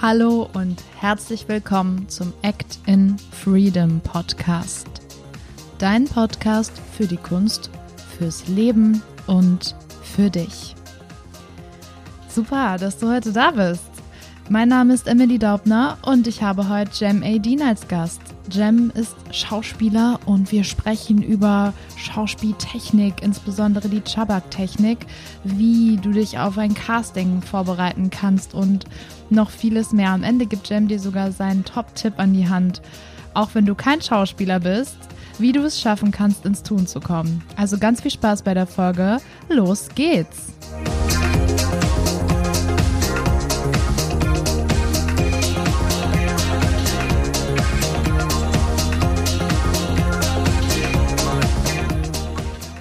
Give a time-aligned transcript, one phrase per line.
[0.00, 4.86] Hallo und herzlich willkommen zum Act in Freedom Podcast.
[5.78, 7.68] Dein Podcast für die Kunst,
[8.16, 9.74] fürs Leben und
[10.04, 10.76] für dich.
[12.28, 13.90] Super, dass du heute da bist.
[14.48, 18.22] Mein Name ist Emily Daubner und ich habe heute Jem Aideen als Gast.
[18.50, 24.98] Jem ist Schauspieler und wir sprechen über Schauspieltechnik, insbesondere die Chabak-Technik,
[25.44, 28.84] wie du dich auf ein Casting vorbereiten kannst und
[29.30, 30.10] noch vieles mehr.
[30.10, 32.82] Am Ende gibt Jem dir sogar seinen Top-Tipp an die Hand,
[33.34, 34.98] auch wenn du kein Schauspieler bist,
[35.38, 37.42] wie du es schaffen kannst, ins Tun zu kommen.
[37.56, 39.18] Also ganz viel Spaß bei der Folge.
[39.48, 40.57] Los geht's!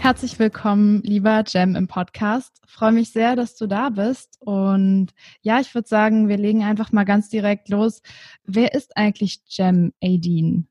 [0.07, 2.61] Herzlich willkommen, lieber Jem im Podcast.
[2.65, 4.37] Freue mich sehr, dass du da bist.
[4.39, 5.07] Und
[5.41, 8.01] ja, ich würde sagen, wir legen einfach mal ganz direkt los.
[8.45, 10.69] Wer ist eigentlich Jem Aideen?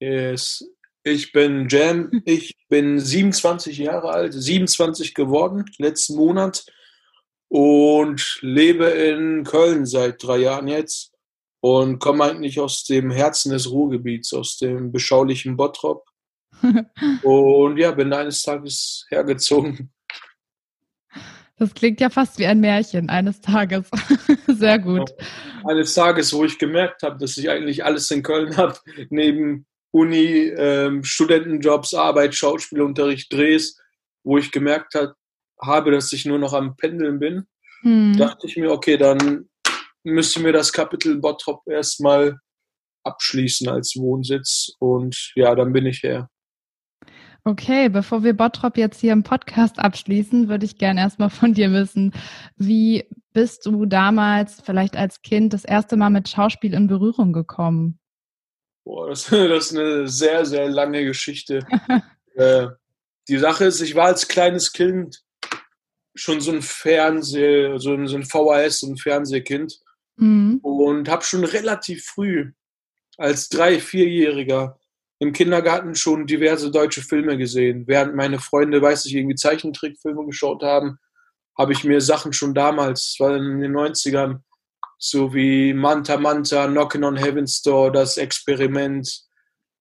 [0.00, 0.68] Yes.
[1.04, 2.10] Ich bin Jem.
[2.24, 6.66] Ich bin 27 Jahre alt, 27 geworden, letzten Monat.
[7.46, 11.12] Und lebe in Köln seit drei Jahren jetzt.
[11.60, 16.07] Und komme eigentlich aus dem Herzen des Ruhrgebiets, aus dem beschaulichen Bottrop
[17.22, 19.90] und ja, bin eines Tages hergezogen.
[21.58, 23.90] Das klingt ja fast wie ein Märchen eines Tages.
[24.46, 25.10] Sehr gut.
[25.64, 28.78] Eines Tages, wo ich gemerkt habe, dass ich eigentlich alles in Köln habe,
[29.10, 33.76] neben Uni, ähm, Studentenjobs, Arbeit, Schauspielunterricht, Drehs,
[34.22, 35.14] wo ich gemerkt hab,
[35.60, 37.46] habe, dass ich nur noch am Pendeln bin,
[37.82, 38.16] hm.
[38.16, 39.48] dachte ich mir, okay, dann
[40.04, 42.38] müsste mir das Kapitel Bottrop erstmal
[43.04, 46.28] abschließen als Wohnsitz und ja, dann bin ich her.
[47.48, 51.72] Okay, bevor wir Bottrop jetzt hier im Podcast abschließen, würde ich gerne erstmal von dir
[51.72, 52.12] wissen,
[52.58, 58.00] wie bist du damals vielleicht als Kind das erste Mal mit Schauspiel in Berührung gekommen?
[58.84, 61.66] Boah, das, das ist eine sehr, sehr lange Geschichte.
[62.34, 62.66] äh,
[63.28, 65.22] die Sache ist, ich war als kleines Kind
[66.14, 69.80] schon so ein Fernseh, so ein, so ein VHS, so ein Fernsehkind
[70.16, 70.58] mhm.
[70.62, 72.52] und habe schon relativ früh
[73.16, 74.77] als drei, vierjähriger
[75.20, 77.84] im Kindergarten schon diverse deutsche Filme gesehen.
[77.86, 80.98] Während meine Freunde, weiß ich, irgendwie Zeichentrickfilme geschaut haben,
[81.56, 84.40] habe ich mir Sachen schon damals, weil in den 90ern,
[84.98, 89.22] so wie Manta Manta, Knockin' on Heaven's Door, Das Experiment,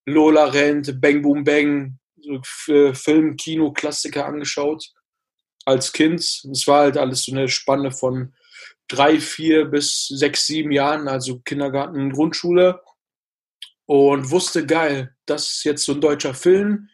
[0.05, 4.91] Lola Rent, Bang Boom Bang, so Film, Kino, Klassiker angeschaut
[5.65, 6.21] als Kind.
[6.21, 8.33] Es war halt alles so eine Spanne von
[8.87, 12.81] drei, vier bis sechs, sieben Jahren, also Kindergarten, Grundschule
[13.87, 16.89] und wusste, geil, das ist jetzt so ein deutscher Film.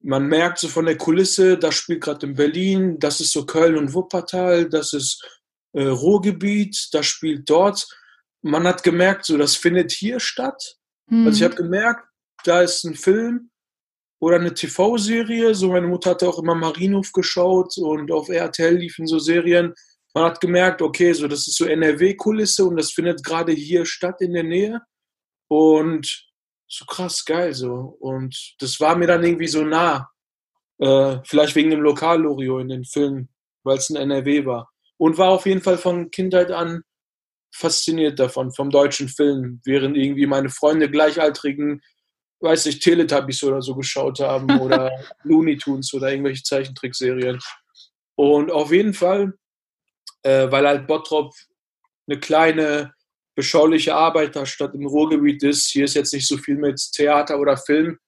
[0.00, 3.76] Man merkt so von der Kulisse, das spielt gerade in Berlin, das ist so Köln
[3.76, 5.22] und Wuppertal, das ist
[5.74, 7.86] äh, Ruhrgebiet, das spielt dort.
[8.42, 10.76] Man hat gemerkt, so das findet hier statt.
[11.10, 11.26] Mhm.
[11.26, 12.08] Also ich habe gemerkt,
[12.44, 13.50] da ist ein Film
[14.18, 15.54] oder eine TV-Serie.
[15.54, 19.74] So meine Mutter hatte auch immer Marienhof geschaut und auf RTL liefen so Serien.
[20.14, 24.22] Man hat gemerkt, okay, so das ist so NRW-Kulisse und das findet gerade hier statt
[24.22, 24.80] in der Nähe.
[25.48, 26.27] Und
[26.68, 27.96] so krass geil so.
[28.00, 30.10] Und das war mir dann irgendwie so nah.
[30.78, 33.28] Äh, vielleicht wegen dem Lokallorio in den Filmen,
[33.64, 34.70] weil es ein NRW war.
[34.96, 36.82] Und war auf jeden Fall von Kindheit an
[37.52, 41.80] fasziniert davon, vom deutschen Film, während irgendwie meine Freunde gleichaltrigen,
[42.40, 44.92] weiß ich, Teletubbies oder so geschaut haben oder
[45.24, 47.38] Looney Tunes oder irgendwelche Zeichentrickserien.
[48.14, 49.34] Und auf jeden Fall,
[50.22, 51.32] äh, weil halt Bottrop
[52.06, 52.92] eine kleine
[53.38, 55.70] beschauliche Arbeiterstadt im Ruhrgebiet ist.
[55.70, 58.00] Hier ist jetzt nicht so viel mit Theater oder Film.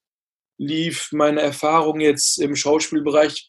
[0.59, 3.49] Lief meine Erfahrung jetzt im Schauspielbereich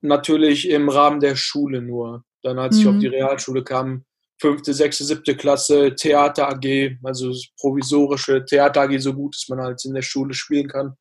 [0.00, 2.24] natürlich im Rahmen der Schule nur.
[2.42, 2.80] Dann, als mhm.
[2.80, 3.00] ich auf mhm.
[3.00, 4.04] die Realschule kam,
[4.40, 9.84] fünfte, sechste, siebte Klasse, Theater AG, also provisorische Theater AG, so gut, dass man halt
[9.84, 10.96] in der Schule spielen kann.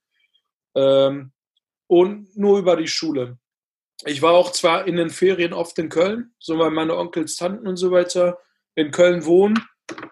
[0.75, 1.31] Ähm,
[1.87, 3.39] und nur über die Schule.
[4.05, 7.67] Ich war auch zwar in den Ferien oft in Köln, so weil meine Onkels, Tanten
[7.67, 8.37] und so weiter
[8.75, 9.55] in Köln wohnen,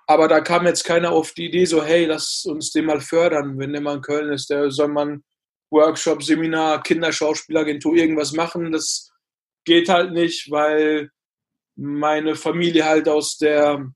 [0.07, 3.57] aber da kam jetzt keiner auf die Idee, so, hey, lass uns den mal fördern.
[3.57, 5.24] Wenn der mal in Köln ist, der soll man
[5.71, 8.71] Workshop, Seminar, Kinderschauspielagentur, irgendwas machen.
[8.71, 9.12] Das
[9.66, 11.12] geht halt nicht, weil
[11.75, 13.92] meine Familie halt aus der,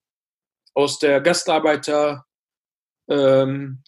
[0.73, 2.25] aus der Gastarbeiter
[3.09, 3.83] ähm,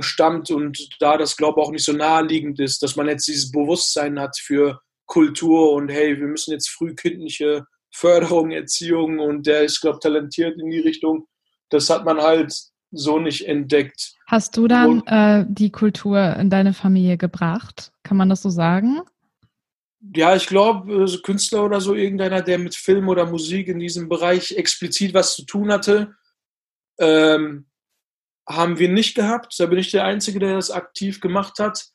[0.00, 4.18] stammt und da das, glaube auch nicht so naheliegend ist, dass man jetzt dieses Bewusstsein
[4.18, 9.96] hat für Kultur und hey, wir müssen jetzt frühkindliche Förderung, Erziehung und der ist, glaube
[9.96, 11.26] ich, talentiert in die Richtung.
[11.70, 12.54] Das hat man halt
[12.92, 14.14] so nicht entdeckt.
[14.26, 17.92] Hast du dann äh, die Kultur in deine Familie gebracht?
[18.02, 19.00] Kann man das so sagen?
[20.14, 24.08] Ja, ich glaube, so Künstler oder so, irgendeiner, der mit Film oder Musik in diesem
[24.08, 26.14] Bereich explizit was zu tun hatte,
[26.98, 27.66] ähm,
[28.48, 29.54] haben wir nicht gehabt.
[29.58, 31.86] Da bin ich der Einzige, der das aktiv gemacht hat.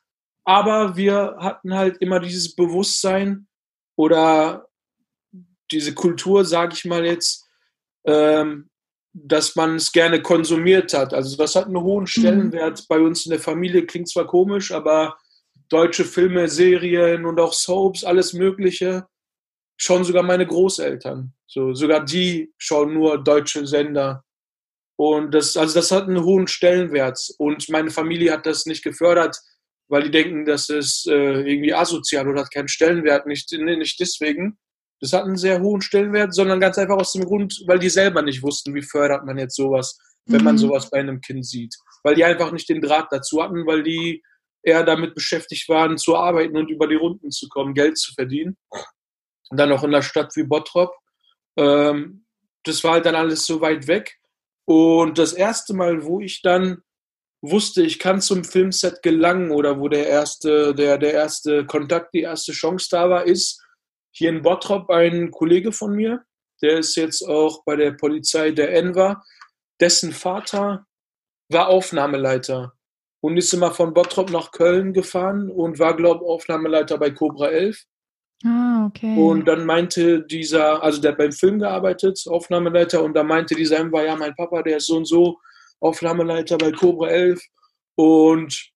[0.44, 3.48] Aber wir hatten halt immer dieses Bewusstsein
[3.96, 4.65] oder
[5.70, 7.46] diese Kultur, sage ich mal jetzt,
[8.04, 8.70] ähm,
[9.12, 11.14] dass man es gerne konsumiert hat.
[11.14, 12.08] Also das hat einen hohen mhm.
[12.08, 13.86] Stellenwert bei uns in der Familie.
[13.86, 15.16] Klingt zwar komisch, aber
[15.68, 19.06] deutsche Filme, Serien und auch Soaps, alles Mögliche,
[19.78, 21.32] schauen sogar meine Großeltern.
[21.46, 24.22] So, sogar die schauen nur deutsche Sender.
[24.96, 27.18] Und das, also das hat einen hohen Stellenwert.
[27.38, 29.36] Und meine Familie hat das nicht gefördert,
[29.88, 33.26] weil die denken, das ist äh, irgendwie asozial oder hat keinen Stellenwert.
[33.26, 34.58] Nicht, nicht deswegen,
[35.00, 38.22] das hat einen sehr hohen Stellenwert, sondern ganz einfach aus dem Grund, weil die selber
[38.22, 40.44] nicht wussten, wie fördert man jetzt sowas, wenn mhm.
[40.44, 41.74] man sowas bei einem Kind sieht.
[42.02, 44.22] Weil die einfach nicht den Draht dazu hatten, weil die
[44.62, 48.56] eher damit beschäftigt waren, zu arbeiten und über die Runden zu kommen, Geld zu verdienen.
[49.48, 50.92] Und dann auch in einer Stadt wie Bottrop.
[51.56, 52.24] Ähm,
[52.64, 54.18] das war halt dann alles so weit weg.
[54.64, 56.82] Und das erste Mal, wo ich dann
[57.40, 62.22] wusste, ich kann zum Filmset gelangen oder wo der erste, der, der erste Kontakt, die
[62.22, 63.62] erste Chance da war, ist,
[64.16, 66.24] hier in Bottrop ein Kollege von mir,
[66.62, 69.22] der ist jetzt auch bei der Polizei der Enver,
[69.78, 70.86] dessen Vater
[71.50, 72.72] war Aufnahmeleiter
[73.20, 77.48] und ist immer von Bottrop nach Köln gefahren und war, glaube ich, Aufnahmeleiter bei Cobra
[77.48, 77.84] 11.
[78.44, 79.18] Ah, okay.
[79.18, 83.78] Und dann meinte dieser, also der hat beim Film gearbeitet, Aufnahmeleiter, und da meinte dieser
[83.78, 85.38] Enver, ja, mein Papa, der ist so und so
[85.80, 87.42] Aufnahmeleiter bei Cobra 11
[87.96, 88.70] und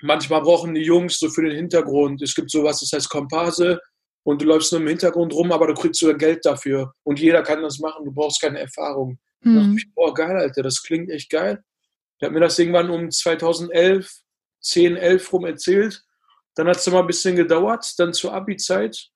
[0.00, 3.80] manchmal brauchen die Jungs so für den Hintergrund, es gibt sowas, das heißt Komparse,
[4.28, 6.92] und du läufst nur im Hintergrund rum, aber du kriegst sogar Geld dafür.
[7.02, 9.18] Und jeder kann das machen, du brauchst keine Erfahrung.
[9.40, 9.54] Mhm.
[9.54, 11.64] Da dachte ich, boah, geil, Alter, das klingt echt geil.
[12.20, 14.12] Der hat mir das irgendwann um 2011,
[14.60, 16.04] 10, 11 rum erzählt.
[16.56, 19.08] Dann hat es mal ein bisschen gedauert, dann zur Abi-Zeit,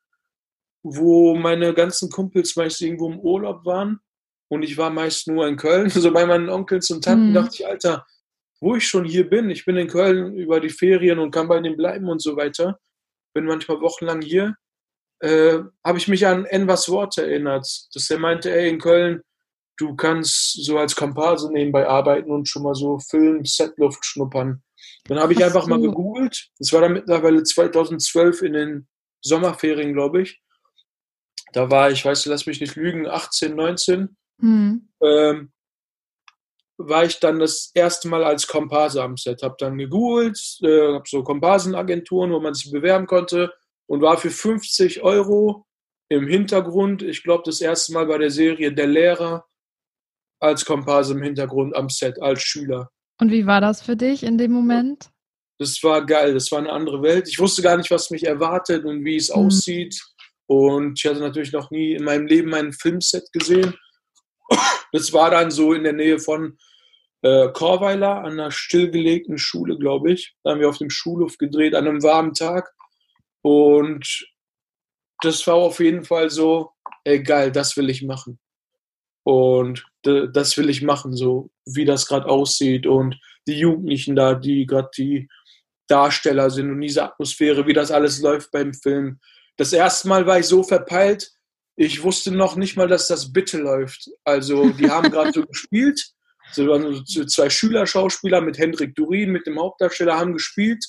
[0.83, 4.01] wo meine ganzen Kumpels meist irgendwo im Urlaub waren
[4.49, 5.91] und ich war meist nur in Köln.
[5.91, 7.35] So bei meinen Onkels und Tanten mhm.
[7.35, 8.07] dachte ich, Alter,
[8.63, 11.61] wo ich schon hier bin, ich bin in Köln über die Ferien und kann bei
[11.61, 12.81] denen bleiben und so weiter.
[13.35, 14.57] Bin manchmal wochenlang hier
[15.23, 19.23] äh, habe ich mich an Envers Worte erinnert, dass er meinte, ey, in Köln,
[19.77, 24.63] du kannst so als Komparse nebenbei arbeiten und schon mal so Film, Setluft schnuppern.
[25.05, 26.49] Dann habe ich einfach mal gegoogelt.
[26.59, 28.89] Das war dann mittlerweile 2012 in den
[29.21, 30.43] Sommerferien, glaube ich.
[31.53, 34.17] Da war ich, weißt du, lass mich nicht lügen, 18, 19.
[34.39, 34.89] Mhm.
[35.01, 35.53] Ähm,
[36.79, 39.43] war ich dann das erste Mal als Komparse am Set.
[39.43, 43.53] Habe dann gegoogelt, äh, habe so Komparsenagenturen, wo man sich bewerben konnte
[43.93, 45.67] und war für 50 Euro
[46.09, 49.45] im Hintergrund, ich glaube, das erste Mal bei der Serie Der Lehrer
[50.41, 52.89] als Komparse im Hintergrund am Set, als Schüler.
[53.21, 55.11] Und wie war das für dich in dem Moment?
[55.59, 57.29] Das war geil, das war eine andere Welt.
[57.29, 59.35] Ich wusste gar nicht, was mich erwartet und wie es mhm.
[59.35, 60.03] aussieht.
[60.47, 63.75] Und ich hatte natürlich noch nie in meinem Leben ein Filmset gesehen.
[64.93, 66.57] Das war dann so in der Nähe von
[67.21, 70.35] äh, Chorweiler an einer stillgelegten Schule, glaube ich.
[70.45, 72.73] Da haben wir auf dem Schulhof gedreht, an einem warmen Tag.
[73.43, 74.27] Und
[75.21, 76.71] das war auf jeden Fall so,
[77.05, 78.39] ey, geil, das will ich machen.
[79.25, 82.87] Und das will ich machen, so wie das gerade aussieht.
[82.87, 85.29] Und die Jugendlichen da, die gerade die
[85.89, 89.21] Darsteller sind und diese Atmosphäre, wie das alles läuft beim Film.
[89.57, 91.31] Das erste Mal war ich so verpeilt,
[91.77, 94.11] ich wusste noch nicht mal, dass das Bitte läuft.
[94.25, 96.01] Also, die haben gerade so gespielt.
[96.53, 96.79] So,
[97.27, 100.85] zwei Schülerschauspieler mit Hendrik Durin, mit dem Hauptdarsteller, haben gespielt.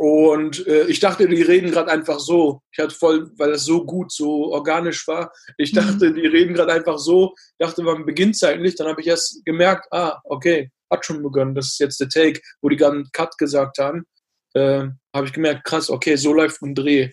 [0.00, 2.62] Und äh, ich dachte, die reden gerade einfach so.
[2.72, 5.30] Ich hatte voll, weil das so gut, so organisch war.
[5.58, 6.14] Ich dachte, mhm.
[6.14, 7.34] die reden gerade einfach so.
[7.58, 8.76] Dachte, wann beginnt es eigentlich?
[8.76, 11.54] Dann habe ich erst gemerkt, ah, okay, hat schon begonnen.
[11.54, 14.06] Das ist jetzt der Take, wo die gerade Cut gesagt haben.
[14.54, 17.10] Äh, habe ich gemerkt, krass, okay, so läuft ein Dreh.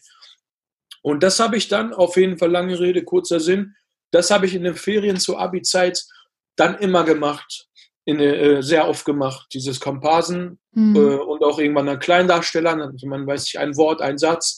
[1.02, 3.76] Und das habe ich dann, auf jeden Fall lange Rede, kurzer Sinn,
[4.12, 6.06] das habe ich in den Ferien zur Abi-Zeit
[6.56, 7.68] dann immer gemacht
[8.08, 10.96] in, äh, sehr oft gemacht, dieses Komparsen mhm.
[10.96, 14.58] äh, und auch irgendwann ein Kleindarsteller, also man weiß nicht, ein Wort, ein Satz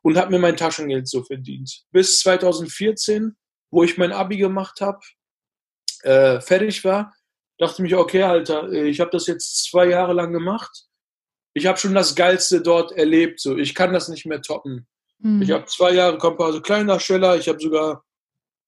[0.00, 1.82] und habe mir mein Taschengeld so verdient.
[1.92, 3.36] Bis 2014,
[3.70, 5.00] wo ich mein Abi gemacht habe,
[6.04, 7.14] äh, fertig war,
[7.58, 10.86] dachte ich mir, okay, Alter, äh, ich habe das jetzt zwei Jahre lang gemacht.
[11.52, 13.40] Ich habe schon das Geilste dort erlebt.
[13.40, 14.86] So, ich kann das nicht mehr toppen.
[15.18, 15.42] Mhm.
[15.42, 18.05] Ich habe zwei Jahre Komparse Kleindarsteller, ich habe sogar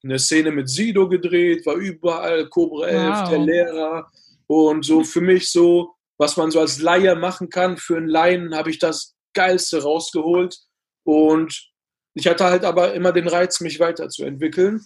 [0.03, 3.29] eine Szene mit Sido gedreht, war überall Cobra 11, wow.
[3.31, 4.11] der Lehrer
[4.47, 8.55] und so für mich so, was man so als Laie machen kann, für einen Laien
[8.55, 10.57] habe ich das Geilste rausgeholt
[11.05, 11.71] und
[12.15, 14.85] ich hatte halt aber immer den Reiz, mich weiterzuentwickeln.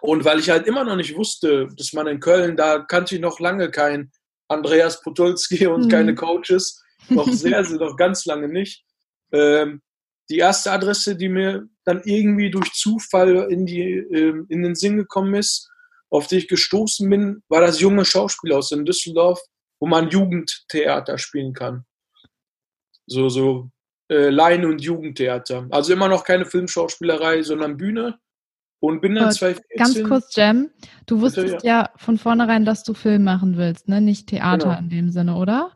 [0.00, 3.20] Und weil ich halt immer noch nicht wusste, dass man in Köln, da kannte ich
[3.20, 4.12] noch lange kein
[4.48, 5.88] Andreas Potulski und mhm.
[5.88, 8.84] keine Coaches, noch sehr, sehr, noch ganz lange nicht.
[9.32, 9.80] Ähm,
[10.30, 14.96] die erste Adresse, die mir dann irgendwie durch Zufall in, die, äh, in den Sinn
[14.96, 15.70] gekommen ist,
[16.10, 19.40] auf die ich gestoßen bin, war das junge Schauspiel aus in Düsseldorf,
[19.80, 21.84] wo man Jugendtheater spielen kann.
[23.06, 23.70] So, so
[24.08, 25.66] äh, Laien- und Jugendtheater.
[25.70, 28.18] Also immer noch keine Filmschauspielerei, sondern Bühne.
[28.80, 29.78] Und bin dann 2014.
[29.78, 30.70] Ganz kurz, Jem,
[31.06, 31.82] du wusstest Bitte, ja.
[31.82, 31.92] ja.
[31.96, 34.02] von vornherein, dass du Film machen willst, ne?
[34.02, 34.78] Nicht Theater Genau.
[34.78, 35.72] in dem Sinne, oder?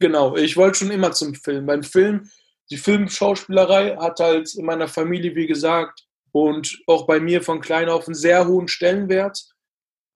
[0.00, 1.66] Genau, ich wollte schon immer zum Film.
[1.66, 2.28] Beim Film,
[2.70, 7.88] die Filmschauspielerei hat halt in meiner Familie, wie gesagt, und auch bei mir von klein
[7.88, 9.44] auf einen sehr hohen Stellenwert.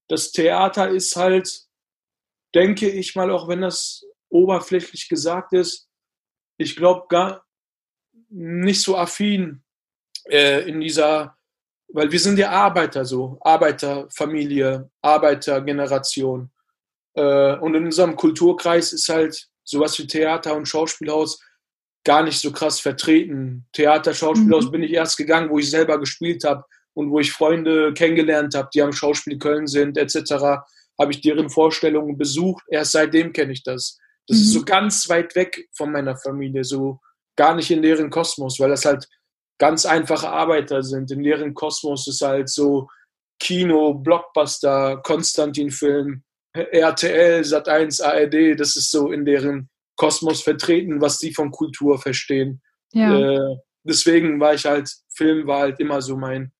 [0.08, 1.64] Das Theater ist halt,
[2.54, 5.88] denke ich mal, auch wenn das oberflächlich gesagt ist,
[6.56, 7.44] ich glaube gar
[8.28, 9.64] nicht so affin
[10.26, 11.36] äh, in dieser,
[11.88, 16.52] weil wir sind ja Arbeiter so, Arbeiterfamilie, Arbeitergeneration.
[17.14, 21.40] Äh, und in unserem Kulturkreis ist halt sowas wie Theater und Schauspielhaus
[22.04, 23.66] gar nicht so krass vertreten.
[23.72, 24.70] Theater, Schauspielhaus Mhm.
[24.72, 28.68] bin ich erst gegangen, wo ich selber gespielt habe und wo ich Freunde kennengelernt habe,
[28.74, 30.62] die am Schauspiel Köln sind, etc.,
[31.00, 32.62] habe ich deren Vorstellungen besucht.
[32.68, 33.98] Erst seitdem kenne ich das.
[34.28, 34.58] Das ist Mhm.
[34.58, 37.00] so ganz weit weg von meiner Familie, so
[37.36, 39.08] gar nicht in deren Kosmos, weil das halt
[39.58, 41.10] ganz einfache Arbeiter sind.
[41.10, 42.88] In deren Kosmos ist halt so
[43.40, 46.22] Kino, Blockbuster, Konstantin-Film,
[46.54, 52.62] RTL, Sat1, ARD, das ist so in deren Kosmos vertreten, was die von Kultur verstehen.
[52.92, 53.18] Ja.
[53.18, 56.52] Äh, deswegen war ich halt, Film war halt immer so mein,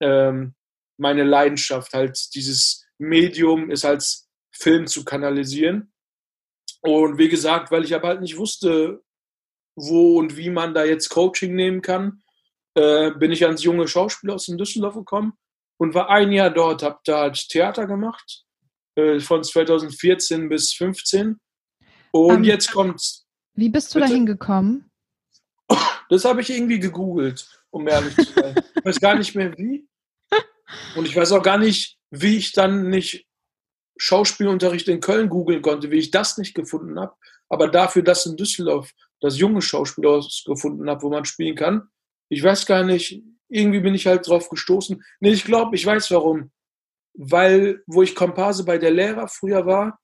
[0.00, 0.54] ähm,
[0.98, 5.92] meine Leidenschaft, halt dieses Medium ist als Film zu kanalisieren.
[6.82, 9.02] Und wie gesagt, weil ich aber halt nicht wusste,
[9.76, 12.22] wo und wie man da jetzt Coaching nehmen kann,
[12.74, 15.32] äh, bin ich ans junge Schauspiel aus Düsseldorf gekommen
[15.78, 18.44] und war ein Jahr dort, habe da halt Theater gemacht,
[18.96, 21.38] äh, von 2014 bis 15.
[22.12, 23.26] Und Ähm, jetzt kommt's.
[23.54, 24.10] Wie bist du bitte?
[24.10, 24.90] dahin gekommen?
[26.08, 28.54] Das habe ich irgendwie gegoogelt, um ehrlich zu sein.
[28.74, 29.86] Ich weiß gar nicht mehr wie.
[30.96, 33.26] Und ich weiß auch gar nicht, wie ich dann nicht
[33.96, 37.14] Schauspielunterricht in Köln googeln konnte, wie ich das nicht gefunden habe.
[37.48, 38.90] Aber dafür, dass in Düsseldorf
[39.20, 41.88] das junge Schauspiel gefunden habe, wo man spielen kann.
[42.28, 45.02] Ich weiß gar nicht, irgendwie bin ich halt drauf gestoßen.
[45.20, 46.50] Nee, ich glaube, ich weiß warum.
[47.14, 50.00] Weil, wo ich Komparse bei der Lehrer früher war,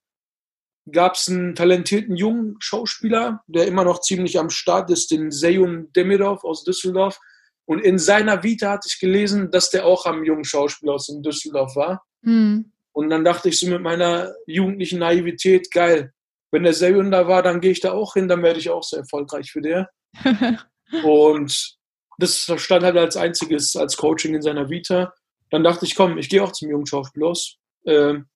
[0.90, 5.92] gab es einen talentierten jungen Schauspieler, der immer noch ziemlich am Start ist, den Seyun
[5.94, 7.18] Demirov aus Düsseldorf.
[7.64, 11.74] Und in seiner Vita hatte ich gelesen, dass der auch am jungen Schauspieler aus Düsseldorf
[11.74, 12.04] war.
[12.22, 12.72] Hm.
[12.92, 16.12] Und dann dachte ich so mit meiner jugendlichen Naivität, geil,
[16.50, 18.82] wenn der Seyun da war, dann gehe ich da auch hin, dann werde ich auch
[18.82, 19.90] sehr erfolgreich für der.
[21.04, 21.76] Und
[22.18, 25.12] das stand halt als einziges, als Coaching in seiner Vita.
[25.50, 27.58] Dann dachte ich, komm, ich gehe auch zum jungen Schauspieler los.
[27.84, 28.26] Ähm,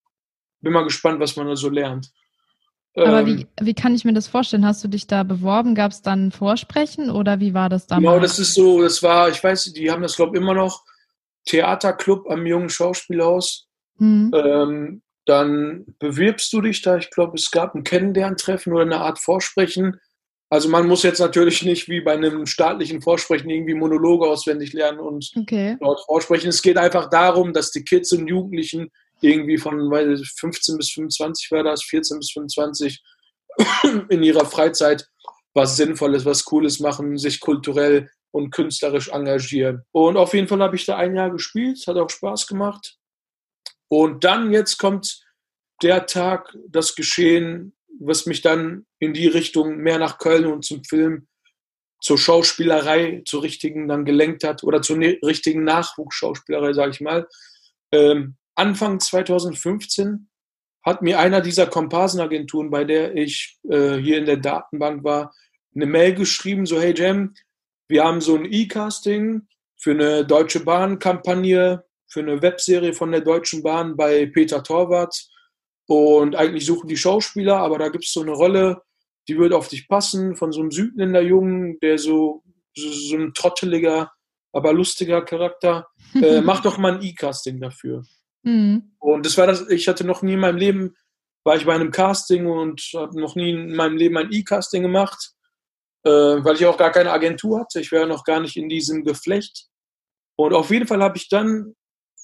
[0.60, 2.10] bin mal gespannt, was man da so lernt.
[2.96, 4.66] Aber Ähm, wie, wie kann ich mir das vorstellen?
[4.66, 5.74] Hast du dich da beworben?
[5.74, 8.04] Gab es dann Vorsprechen oder wie war das damals?
[8.04, 10.84] Genau, das ist so, das war, ich weiß, die haben das, glaube ich, immer noch
[11.46, 13.68] Theaterclub am jungen Schauspielhaus.
[13.98, 14.32] Hm.
[14.34, 16.96] Ähm, dann bewirbst du dich da.
[16.96, 20.00] Ich glaube, es gab ein Kennenlerntreffen oder eine Art Vorsprechen.
[20.48, 24.98] Also man muss jetzt natürlich nicht wie bei einem staatlichen Vorsprechen irgendwie Monologe auswendig lernen
[24.98, 25.76] und Okay.
[25.80, 26.48] dort vorsprechen.
[26.48, 28.90] Es geht einfach darum, dass die Kids und Jugendlichen
[29.22, 33.02] irgendwie von weil 15 bis 25 war das, 14 bis 25
[34.08, 35.06] in ihrer Freizeit
[35.54, 39.82] was Sinnvolles, was Cooles machen, sich kulturell und künstlerisch engagieren.
[39.92, 42.96] Und auf jeden Fall habe ich da ein Jahr gespielt, hat auch Spaß gemacht.
[43.88, 45.20] Und dann jetzt kommt
[45.82, 50.84] der Tag, das Geschehen, was mich dann in die Richtung mehr nach Köln und zum
[50.84, 51.26] Film,
[52.00, 57.28] zur Schauspielerei, zur richtigen dann gelenkt hat oder zur ne richtigen Nachwuchsschauspielerei, sage ich mal.
[57.92, 60.28] Ähm, Anfang 2015
[60.82, 65.32] hat mir einer dieser Komparsenagenturen, bei der ich äh, hier in der Datenbank war,
[65.74, 67.32] eine Mail geschrieben, so hey Jam,
[67.88, 69.48] wir haben so ein E-Casting
[69.78, 75.26] für eine Deutsche Bahn-Kampagne, für eine Webserie von der Deutschen Bahn bei Peter Torwart
[75.86, 78.82] und eigentlich suchen die Schauspieler, aber da gibt es so eine Rolle,
[79.26, 82.42] die würde auf dich passen, von so einem Südländer Jungen, der so,
[82.76, 84.12] so, so ein trotteliger,
[84.52, 85.88] aber lustiger Charakter.
[86.12, 88.02] Äh, mach doch mal ein E-Casting dafür.
[88.44, 88.94] Hm.
[88.98, 90.96] Und das war das, ich hatte noch nie in meinem Leben,
[91.44, 95.32] war ich bei einem Casting und habe noch nie in meinem Leben ein E-Casting gemacht,
[96.04, 97.80] äh, weil ich auch gar keine Agentur hatte.
[97.80, 99.66] Ich wäre noch gar nicht in diesem Geflecht.
[100.36, 101.74] Und auf jeden Fall habe ich dann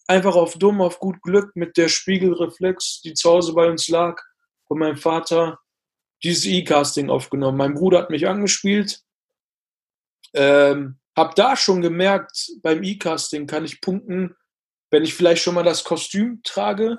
[0.07, 4.21] einfach auf dumm, auf gut Glück mit der Spiegelreflex, die zu Hause bei uns lag,
[4.67, 5.59] von meinem Vater,
[6.23, 7.59] dieses E-Casting aufgenommen.
[7.59, 9.03] Mein Bruder hat mich angespielt.
[10.35, 14.37] Ähm, hab da schon gemerkt, beim E-Casting kann ich punkten,
[14.91, 16.99] wenn ich vielleicht schon mal das Kostüm trage,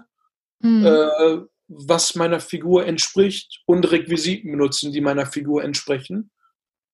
[0.62, 0.86] Hm.
[0.86, 6.32] äh, was meiner Figur entspricht und Requisiten benutzen, die meiner Figur entsprechen.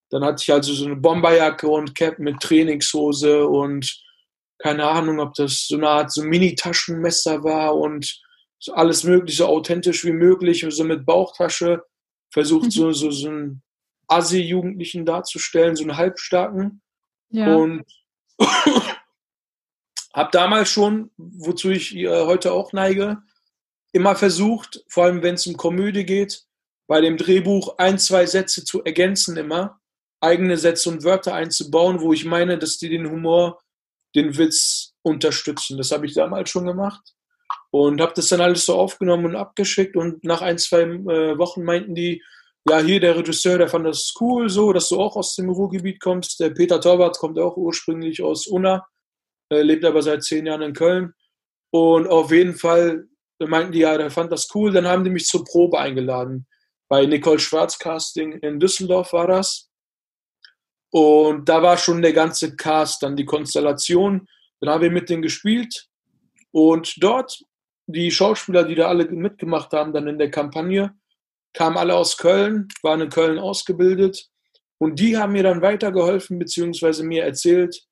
[0.09, 4.01] Dann hatte ich also so eine Bomberjacke und Cap mit Trainingshose und
[4.57, 8.21] keine Ahnung, ob das so eine Art so Mini-Taschenmesser war und
[8.71, 11.83] alles mögliche so authentisch wie möglich, so mit Bauchtasche,
[12.31, 12.71] versucht mhm.
[12.71, 13.63] so, so, so einen
[14.07, 16.81] Assi-Jugendlichen darzustellen, so einen Halbstarken.
[17.29, 17.55] Ja.
[17.55, 17.83] Und
[20.13, 23.17] habe damals schon, wozu ich äh, heute auch neige,
[23.91, 26.45] immer versucht, vor allem wenn es um Komödie geht,
[26.87, 29.79] bei dem Drehbuch ein, zwei Sätze zu ergänzen immer,
[30.19, 33.61] eigene Sätze und Wörter einzubauen, wo ich meine, dass die den Humor,
[34.15, 35.77] den Witz unterstützen.
[35.77, 37.13] Das habe ich damals schon gemacht
[37.71, 41.63] und habe das dann alles so aufgenommen und abgeschickt und nach ein, zwei äh, Wochen
[41.63, 42.23] meinten die,
[42.69, 45.99] ja, hier der Regisseur, der fand das cool so, dass du auch aus dem Ruhrgebiet
[45.99, 46.39] kommst.
[46.39, 48.85] Der Peter Torwart kommt auch ursprünglich aus Unna,
[49.61, 51.13] lebt aber seit zehn Jahren in Köln.
[51.71, 53.05] Und auf jeden Fall
[53.39, 54.71] meinten die, ja, der fand das cool.
[54.71, 56.47] Dann haben die mich zur Probe eingeladen.
[56.87, 59.69] Bei Nicole Schwarz Casting in Düsseldorf war das.
[60.91, 64.27] Und da war schon der ganze Cast, dann die Konstellation.
[64.59, 65.87] Dann haben wir mit denen gespielt.
[66.51, 67.41] Und dort,
[67.87, 70.93] die Schauspieler, die da alle mitgemacht haben, dann in der Kampagne,
[71.53, 74.29] kamen alle aus Köln, waren in Köln ausgebildet.
[74.77, 77.83] Und die haben mir dann weitergeholfen, beziehungsweise mir erzählt,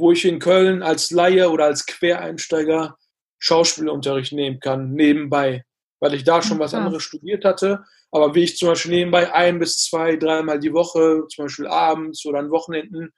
[0.00, 2.96] wo ich in Köln als Laie oder als Quereinsteiger
[3.38, 5.64] Schauspielunterricht nehmen kann, nebenbei.
[6.00, 9.58] Weil ich da schon was anderes studiert hatte aber wie ich zum Beispiel nebenbei ein
[9.58, 13.12] bis zwei, dreimal die Woche, zum Beispiel abends oder an Wochenenden,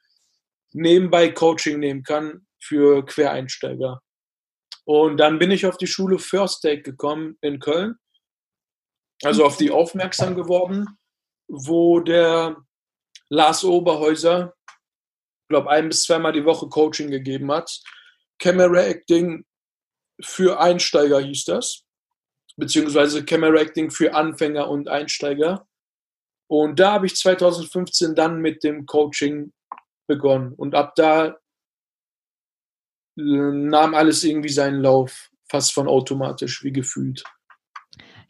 [0.72, 4.00] nebenbei Coaching nehmen kann für Quereinsteiger.
[4.84, 7.96] Und dann bin ich auf die Schule First Take gekommen in Köln,
[9.22, 10.86] also auf die aufmerksam geworden,
[11.48, 12.56] wo der
[13.28, 14.54] Lars Oberhäuser,
[15.52, 17.80] glaube, ein bis zweimal die Woche Coaching gegeben hat.
[18.38, 19.44] Camera Acting
[20.20, 21.84] für Einsteiger hieß das
[22.56, 25.66] beziehungsweise Camera Acting für Anfänger und Einsteiger.
[26.48, 29.52] Und da habe ich 2015 dann mit dem Coaching
[30.06, 30.52] begonnen.
[30.52, 31.28] Und ab da
[33.18, 37.24] äh, nahm alles irgendwie seinen Lauf, fast von automatisch, wie gefühlt.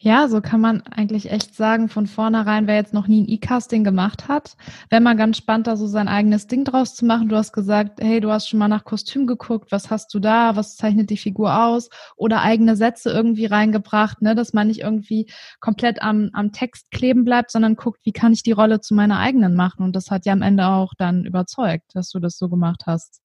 [0.05, 3.85] Ja, so kann man eigentlich echt sagen, von vornherein, wer jetzt noch nie ein E-Casting
[3.85, 4.57] gemacht hat,
[4.91, 7.29] wäre mal ganz spannend, da so sein eigenes Ding draus zu machen.
[7.29, 10.57] Du hast gesagt, hey, du hast schon mal nach Kostüm geguckt, was hast du da,
[10.57, 15.31] was zeichnet die Figur aus oder eigene Sätze irgendwie reingebracht, ne, dass man nicht irgendwie
[15.61, 19.21] komplett am, am Text kleben bleibt, sondern guckt, wie kann ich die Rolle zu meiner
[19.21, 19.85] eigenen machen.
[19.85, 23.21] Und das hat ja am Ende auch dann überzeugt, dass du das so gemacht hast.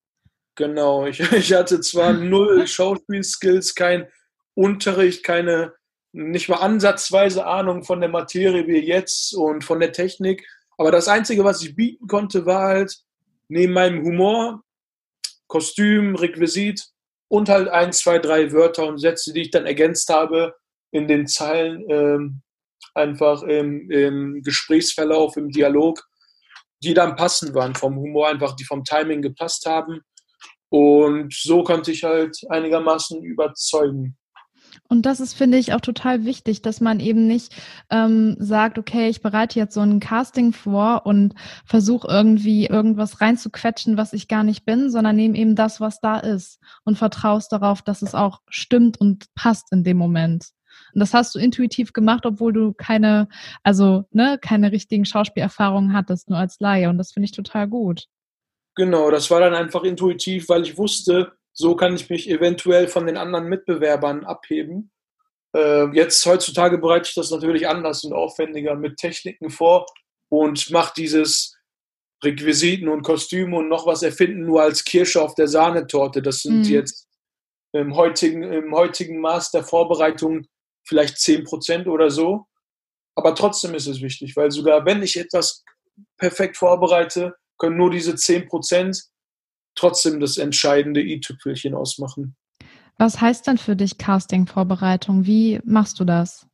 [0.54, 4.06] Genau, ich, ich hatte zwar null Schauspielskills, kein
[4.54, 5.74] Unterricht, keine
[6.18, 10.48] nicht mal ansatzweise Ahnung von der Materie wie jetzt und von der Technik.
[10.78, 12.98] Aber das Einzige, was ich bieten konnte, war halt
[13.48, 14.64] neben meinem Humor,
[15.48, 16.88] Kostüm, Requisit
[17.30, 20.56] und halt ein, zwei, drei Wörter und Sätze, die ich dann ergänzt habe
[20.92, 22.42] in den Zeilen, ähm,
[22.94, 26.04] einfach im, im Gesprächsverlauf, im Dialog,
[26.84, 30.02] die dann passend waren vom Humor, einfach die vom Timing gepasst haben.
[30.70, 34.18] Und so konnte ich halt einigermaßen überzeugen.
[34.90, 37.56] Und das ist, finde ich, auch total wichtig, dass man eben nicht
[37.90, 41.34] ähm, sagt, okay, ich bereite jetzt so ein Casting vor und
[41.66, 46.20] versuche irgendwie irgendwas reinzuquetschen, was ich gar nicht bin, sondern nehme eben das, was da
[46.20, 50.52] ist und vertraust darauf, dass es auch stimmt und passt in dem Moment.
[50.94, 53.28] Und das hast du intuitiv gemacht, obwohl du keine,
[53.64, 56.90] also ne, keine richtigen Schauspielerfahrungen hattest, nur als Laie.
[56.90, 58.06] Und das finde ich total gut.
[58.76, 63.08] Genau, das war dann einfach intuitiv, weil ich wusste, so kann ich mich eventuell von
[63.08, 64.92] den anderen Mitbewerbern abheben.
[65.56, 69.88] Äh, jetzt heutzutage bereite ich das natürlich anders und aufwendiger mit Techniken vor
[70.30, 71.58] und mache dieses
[72.24, 76.22] Requisiten und Kostüme und noch was erfinden nur als Kirsche auf der Sahnetorte.
[76.22, 76.74] Das sind mhm.
[76.74, 77.08] jetzt
[77.74, 80.46] im heutigen, im heutigen Maß der Vorbereitung
[80.88, 82.46] vielleicht 10% oder so.
[83.16, 85.64] Aber trotzdem ist es wichtig, weil sogar wenn ich etwas
[86.18, 89.08] perfekt vorbereite, können nur diese 10%
[89.78, 92.36] trotzdem das entscheidende i-Tüpfelchen ausmachen.
[92.98, 95.26] Was heißt denn für dich Casting-Vorbereitung?
[95.26, 96.48] Wie machst du das?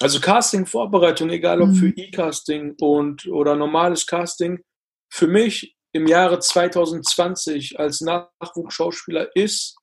[0.00, 1.74] Also Casting-Vorbereitung, egal ob mhm.
[1.74, 4.60] für E-Casting und oder normales Casting,
[5.08, 9.76] für mich im Jahre 2020 als Nachwuchsschauspieler ist,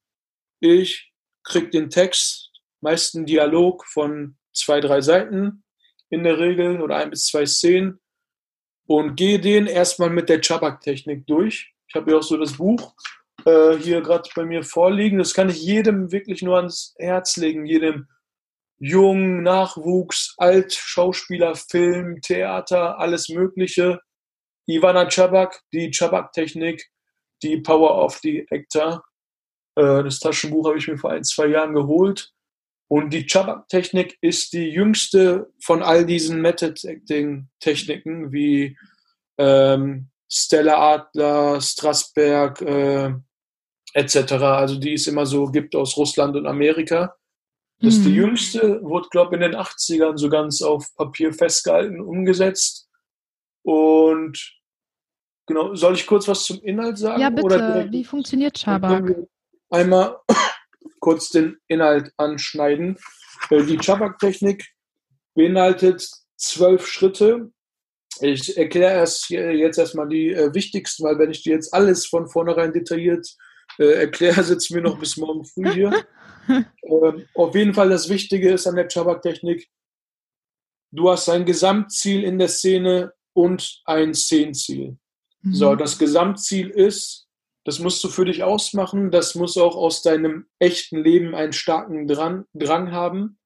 [0.60, 5.64] ich kriege den Text, meist einen Dialog von zwei, drei Seiten
[6.10, 8.00] in der Regel oder ein bis zwei Szenen
[8.88, 11.74] und gehe den erstmal mit der Chabak-Technik durch.
[11.90, 12.94] Ich habe ja auch so das Buch
[13.46, 15.18] äh, hier gerade bei mir vorliegen.
[15.18, 18.08] Das kann ich jedem wirklich nur ans Herz legen, jedem
[18.78, 24.00] jungen Nachwuchs, Alt, Schauspieler, Film, Theater, alles Mögliche.
[24.68, 26.86] Ivana Chabak, die Chabak-Technik,
[27.42, 29.04] die Power of the Actor.
[29.76, 32.32] Äh, das Taschenbuch habe ich mir vor ein, zwei Jahren geholt.
[32.88, 38.78] Und die Chabak-Technik ist die jüngste von all diesen Method-Acting-Techniken wie
[39.40, 43.14] ähm, Stella Adler, Strasberg, äh,
[43.94, 44.34] etc.
[44.34, 47.16] Also die es immer so gibt aus Russland und Amerika.
[47.82, 48.16] Das ist die mhm.
[48.16, 52.90] jüngste, wurde, glaube ich, in den 80ern so ganz auf Papier festgehalten, umgesetzt.
[53.64, 54.38] Und
[55.48, 57.22] genau, soll ich kurz was zum Inhalt sagen?
[57.22, 57.88] Ja, bitte.
[57.90, 59.16] Wie funktioniert Chabak?
[59.70, 60.18] Einmal
[61.00, 62.98] kurz den Inhalt anschneiden.
[63.50, 64.68] Äh, die Chabak-Technik
[65.34, 67.52] beinhaltet zwölf Schritte.
[68.22, 72.28] Ich erkläre erst jetzt erstmal die äh, wichtigsten, weil wenn ich dir jetzt alles von
[72.28, 73.28] vornherein detailliert
[73.78, 76.06] äh, erkläre, sitzen wir noch bis morgen früh hier.
[76.48, 79.70] ähm, auf jeden Fall das Wichtige ist an der Chabak-Technik,
[80.92, 84.98] du hast ein Gesamtziel in der Szene und ein Szenenziel.
[85.42, 85.54] Mhm.
[85.54, 87.28] So, das Gesamtziel ist,
[87.66, 92.08] das musst du für dich ausmachen, das muss auch aus deinem echten Leben einen starken
[92.08, 93.38] Drang, Drang haben.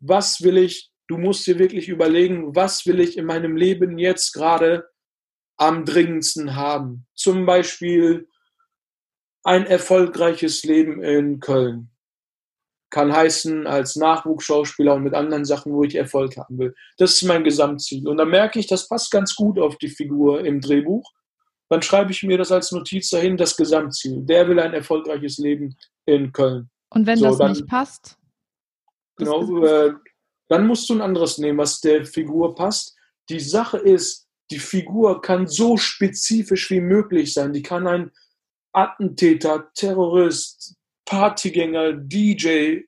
[0.00, 4.32] Was will ich du musst dir wirklich überlegen, was will ich in meinem Leben jetzt
[4.32, 4.88] gerade
[5.56, 7.06] am dringendsten haben.
[7.14, 8.28] Zum Beispiel
[9.44, 11.90] ein erfolgreiches Leben in Köln.
[12.90, 16.74] Kann heißen, als Nachwuchsschauspieler und mit anderen Sachen, wo ich Erfolg haben will.
[16.96, 18.06] Das ist mein Gesamtziel.
[18.08, 21.10] Und dann merke ich, das passt ganz gut auf die Figur im Drehbuch.
[21.68, 24.22] Dann schreibe ich mir das als Notiz dahin, das Gesamtziel.
[24.22, 26.70] Der will ein erfolgreiches Leben in Köln.
[26.90, 28.16] Und wenn so, das dann, nicht passt?
[29.16, 29.94] Genau, äh,
[30.48, 32.96] dann musst du ein anderes nehmen, was der Figur passt.
[33.28, 37.52] Die Sache ist, die Figur kann so spezifisch wie möglich sein.
[37.52, 38.10] Die kann ein
[38.72, 40.76] Attentäter, Terrorist,
[41.06, 42.80] Partygänger, DJ,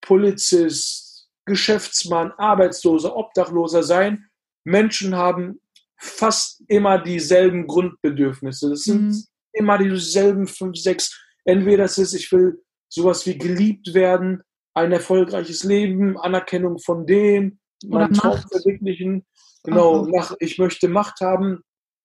[0.00, 4.28] Polizist, Geschäftsmann, Arbeitsloser, Obdachloser sein.
[4.64, 5.60] Menschen haben
[5.98, 8.70] fast immer dieselben Grundbedürfnisse.
[8.70, 9.24] Das sind mhm.
[9.52, 11.18] immer dieselben fünf, sechs.
[11.44, 14.42] Entweder das ist, ich will sowas wie geliebt werden,
[14.76, 19.24] ein erfolgreiches Leben, Anerkennung von dem, mein Traum verwirklichen.
[19.64, 20.10] Genau, mhm.
[20.10, 21.62] nach, ich möchte Macht haben.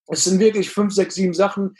[0.08, 1.74] Es sind wirklich fünf, sechs, sieben Sachen,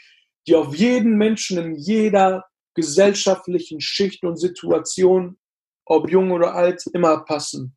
[0.47, 5.37] die auf jeden Menschen in jeder gesellschaftlichen Schicht und Situation,
[5.85, 7.75] ob jung oder alt, immer passen.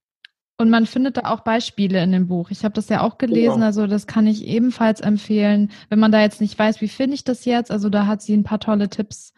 [0.58, 2.50] Und man findet da auch Beispiele in dem Buch.
[2.50, 3.66] Ich habe das ja auch gelesen, genau.
[3.66, 7.24] also das kann ich ebenfalls empfehlen, wenn man da jetzt nicht weiß, wie finde ich
[7.24, 7.70] das jetzt.
[7.70, 9.34] Also da hat sie ein paar tolle Tipps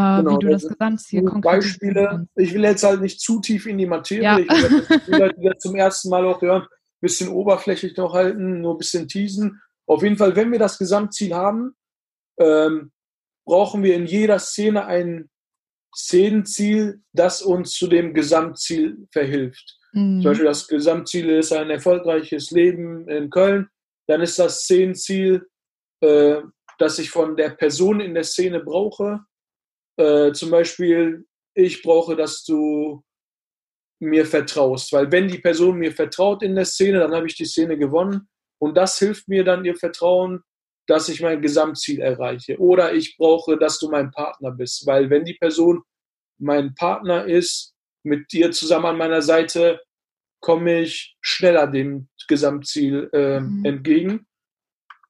[0.00, 2.26] äh, genau, wie du das Gesamtziel konkret Beispiele.
[2.36, 4.22] Ich will jetzt halt nicht zu tief in die Materie.
[4.22, 4.38] Ja.
[4.38, 6.68] Ich will die Leute, die das zum ersten Mal auch hören, ein
[7.00, 9.60] bisschen oberflächlich noch halten, nur ein bisschen teasen.
[9.86, 11.74] Auf jeden Fall, wenn wir das Gesamtziel haben,
[12.38, 12.92] ähm,
[13.44, 15.28] brauchen wir in jeder Szene ein
[15.94, 19.78] Szenenziel, das uns zu dem Gesamtziel verhilft.
[19.92, 20.22] Mhm.
[20.22, 23.68] Zum Beispiel das Gesamtziel ist ein erfolgreiches Leben in Köln.
[24.06, 25.46] Dann ist das Szenenziel,
[26.00, 26.42] äh,
[26.78, 29.20] das ich von der Person in der Szene brauche,
[30.00, 33.04] äh, zum Beispiel, ich brauche, dass du
[34.00, 37.44] mir vertraust, weil wenn die Person mir vertraut in der Szene, dann habe ich die
[37.44, 40.40] Szene gewonnen und das hilft mir dann ihr Vertrauen,
[40.86, 42.58] dass ich mein Gesamtziel erreiche.
[42.58, 45.82] Oder ich brauche, dass du mein Partner bist, weil wenn die Person
[46.38, 49.80] mein Partner ist, mit dir zusammen an meiner Seite,
[50.40, 53.64] komme ich schneller dem Gesamtziel äh, mhm.
[53.66, 54.26] entgegen.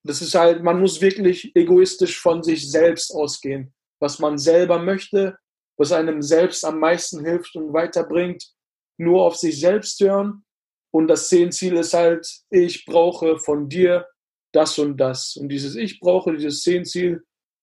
[0.03, 5.39] Das ist halt, man muss wirklich egoistisch von sich selbst ausgehen was man selber möchte,
[5.79, 8.53] was einem selbst am meisten hilft und weiterbringt,
[8.99, 10.45] nur auf sich selbst hören.
[10.93, 14.07] Und das Szenenziel ist halt, ich brauche von dir
[14.53, 15.37] das und das.
[15.37, 17.23] Und dieses Ich brauche, dieses Szenenziel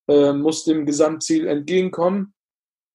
[0.10, 2.34] äh, muss dem Gesamtziel entgegenkommen.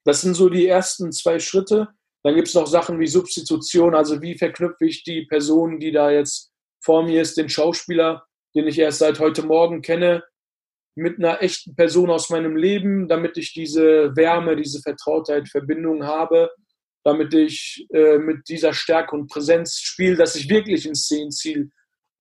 [0.05, 1.88] Das sind so die ersten zwei Schritte.
[2.24, 6.11] Dann gibt es noch Sachen wie Substitution, also wie verknüpfe ich die Person, die da
[6.11, 6.52] jetzt
[6.83, 8.24] vor mir ist, den Schauspieler,
[8.55, 10.24] den ich erst seit heute Morgen kenne,
[10.94, 16.50] mit einer echten Person aus meinem Leben, damit ich diese Wärme, diese Vertrautheit, Verbindung habe,
[17.05, 21.70] damit ich äh, mit dieser Stärke und Präsenz spiele, dass ich wirklich ein Szenenziel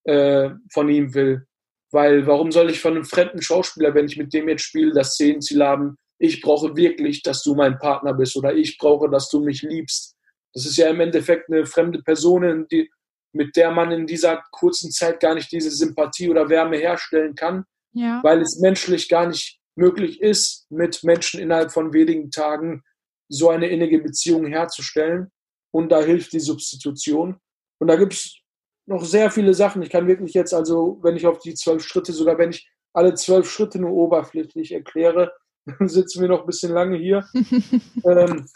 [0.06, 1.46] äh, von ihm will.
[1.92, 5.14] Weil warum soll ich von einem fremden Schauspieler, wenn ich mit dem jetzt spiele, das
[5.14, 9.44] Szenenziel haben, ich brauche wirklich, dass du mein Partner bist oder ich brauche, dass du
[9.44, 10.16] mich liebst.
[10.54, 12.90] Das ist ja im Endeffekt eine fremde Person, die,
[13.34, 17.66] mit der man in dieser kurzen Zeit gar nicht diese Sympathie oder Wärme herstellen kann
[17.94, 18.22] ja.
[18.24, 22.84] weil es menschlich gar nicht möglich ist, mit Menschen innerhalb von wenigen Tagen
[23.30, 25.32] so eine innige Beziehung herzustellen.
[25.72, 27.40] Und da hilft die Substitution.
[27.80, 28.42] Und da gibt es
[28.86, 29.82] noch sehr viele Sachen.
[29.82, 33.14] Ich kann wirklich jetzt, also wenn ich auf die zwölf Schritte, sogar wenn ich alle
[33.14, 35.34] zwölf Schritte nur oberflächlich erkläre,
[35.66, 37.26] dann sitzen wir noch ein bisschen lange hier.
[38.06, 38.48] ähm,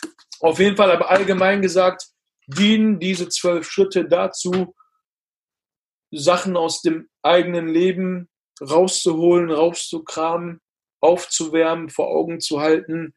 [0.41, 2.07] auf jeden Fall, aber allgemein gesagt,
[2.47, 4.75] dienen diese zwölf Schritte dazu,
[6.11, 8.29] Sachen aus dem eigenen Leben
[8.61, 10.61] rauszuholen, rauszukramen,
[11.01, 13.13] aufzuwärmen, vor Augen zu halten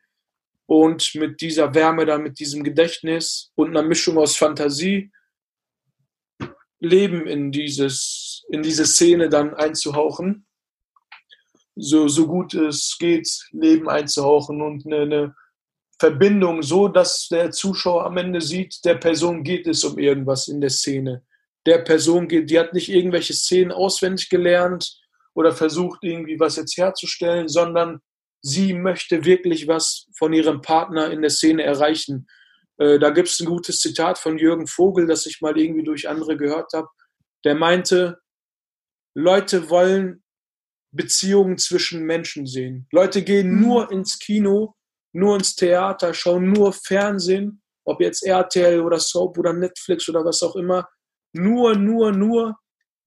[0.67, 5.11] und mit dieser Wärme dann, mit diesem Gedächtnis und einer Mischung aus Fantasie
[6.81, 10.47] Leben in, dieses, in diese Szene dann einzuhauchen.
[11.75, 15.37] so, so gut es geht, Leben einzuhauchen und eine, eine
[15.99, 20.61] Verbindung, so dass der Zuschauer am Ende sieht, der Person geht es um irgendwas in
[20.61, 21.25] der Szene.
[21.67, 25.01] Der Person geht, die hat nicht irgendwelche Szenen auswendig gelernt
[25.39, 28.01] oder versucht irgendwie was jetzt herzustellen, sondern
[28.43, 32.27] sie möchte wirklich was von ihrem Partner in der Szene erreichen.
[32.79, 36.09] Äh, da gibt es ein gutes Zitat von Jürgen Vogel, das ich mal irgendwie durch
[36.09, 36.89] andere gehört habe.
[37.45, 38.19] Der meinte,
[39.15, 40.25] Leute wollen
[40.91, 42.89] Beziehungen zwischen Menschen sehen.
[42.91, 43.61] Leute gehen mhm.
[43.61, 44.75] nur ins Kino,
[45.13, 50.43] nur ins Theater, schauen nur Fernsehen, ob jetzt RTL oder Soap oder Netflix oder was
[50.43, 50.89] auch immer,
[51.33, 52.57] nur, nur, nur,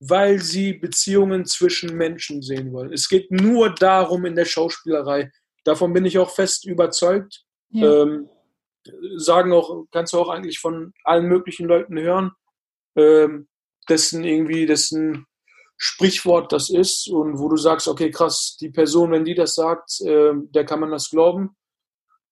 [0.04, 2.92] weil sie Beziehungen zwischen Menschen sehen wollen.
[2.92, 5.30] Es geht nur darum in der Schauspielerei.
[5.62, 7.44] Davon bin ich auch fest überzeugt.
[7.70, 8.02] Ja.
[8.02, 8.28] Ähm,
[9.14, 12.32] sagen auch, kannst du auch eigentlich von allen möglichen Leuten hören,
[12.96, 13.46] ähm,
[13.88, 15.26] dessen irgendwie, dessen
[15.76, 20.00] Sprichwort das ist und wo du sagst, okay, krass, die Person, wenn die das sagt,
[20.00, 21.56] äh, der kann man das glauben.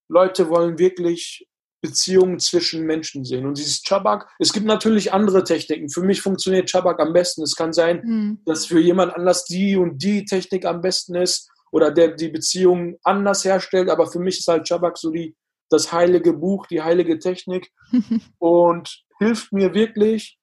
[0.09, 1.47] Leute wollen wirklich
[1.81, 3.47] Beziehungen zwischen Menschen sehen.
[3.47, 5.89] Und dieses Chabak, es gibt natürlich andere Techniken.
[5.89, 7.43] Für mich funktioniert Chabak am besten.
[7.43, 8.41] Es kann sein, mhm.
[8.45, 12.99] dass für jemand anders die und die Technik am besten ist oder der die Beziehung
[13.03, 13.89] anders herstellt.
[13.89, 15.35] Aber für mich ist halt Chabak so die,
[15.71, 17.71] das heilige Buch, die heilige Technik
[18.39, 20.39] und hilft mir wirklich,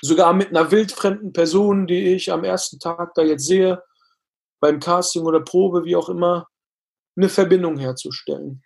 [0.00, 3.80] sogar mit einer wildfremden Person, die ich am ersten Tag da jetzt sehe,
[4.60, 6.48] beim Casting oder Probe, wie auch immer,
[7.16, 8.62] eine Verbindung herzustellen.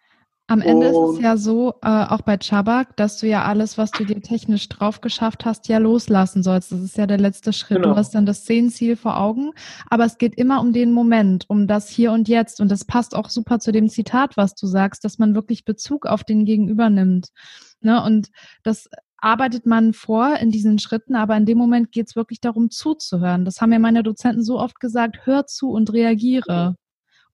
[0.48, 3.78] Am Ende und ist es ja so, äh, auch bei Chabak, dass du ja alles,
[3.78, 6.70] was du dir technisch drauf geschafft hast, ja loslassen sollst.
[6.70, 7.78] Das ist ja der letzte Schritt.
[7.78, 7.90] Genau.
[7.90, 9.50] Du hast dann das Szenenziel vor Augen,
[9.90, 12.60] aber es geht immer um den Moment, um das Hier und Jetzt.
[12.60, 16.06] Und das passt auch super zu dem Zitat, was du sagst, dass man wirklich Bezug
[16.06, 17.30] auf den Gegenüber nimmt.
[17.80, 18.00] Ne?
[18.04, 18.28] Und
[18.62, 22.70] das arbeitet man vor in diesen Schritten, aber in dem Moment geht es wirklich darum,
[22.70, 23.44] zuzuhören.
[23.44, 26.76] Das haben ja meine Dozenten so oft gesagt, hör zu und reagiere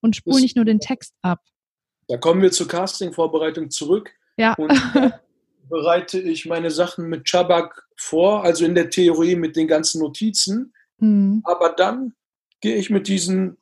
[0.01, 1.41] und spul nicht nur den Text ab.
[2.13, 4.11] Da kommen wir zur Casting-Vorbereitung zurück.
[4.37, 4.53] Ja.
[4.59, 4.71] Und
[5.71, 10.75] bereite ich meine Sachen mit Chabak vor, also in der Theorie mit den ganzen Notizen.
[10.99, 11.41] Mhm.
[11.45, 12.13] Aber dann
[12.61, 13.57] gehe ich mit diesen,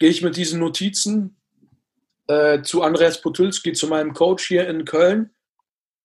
[0.00, 1.36] gehe ich mit diesen Notizen
[2.26, 5.30] äh, zu Andreas Potulski, zu meinem Coach hier in Köln.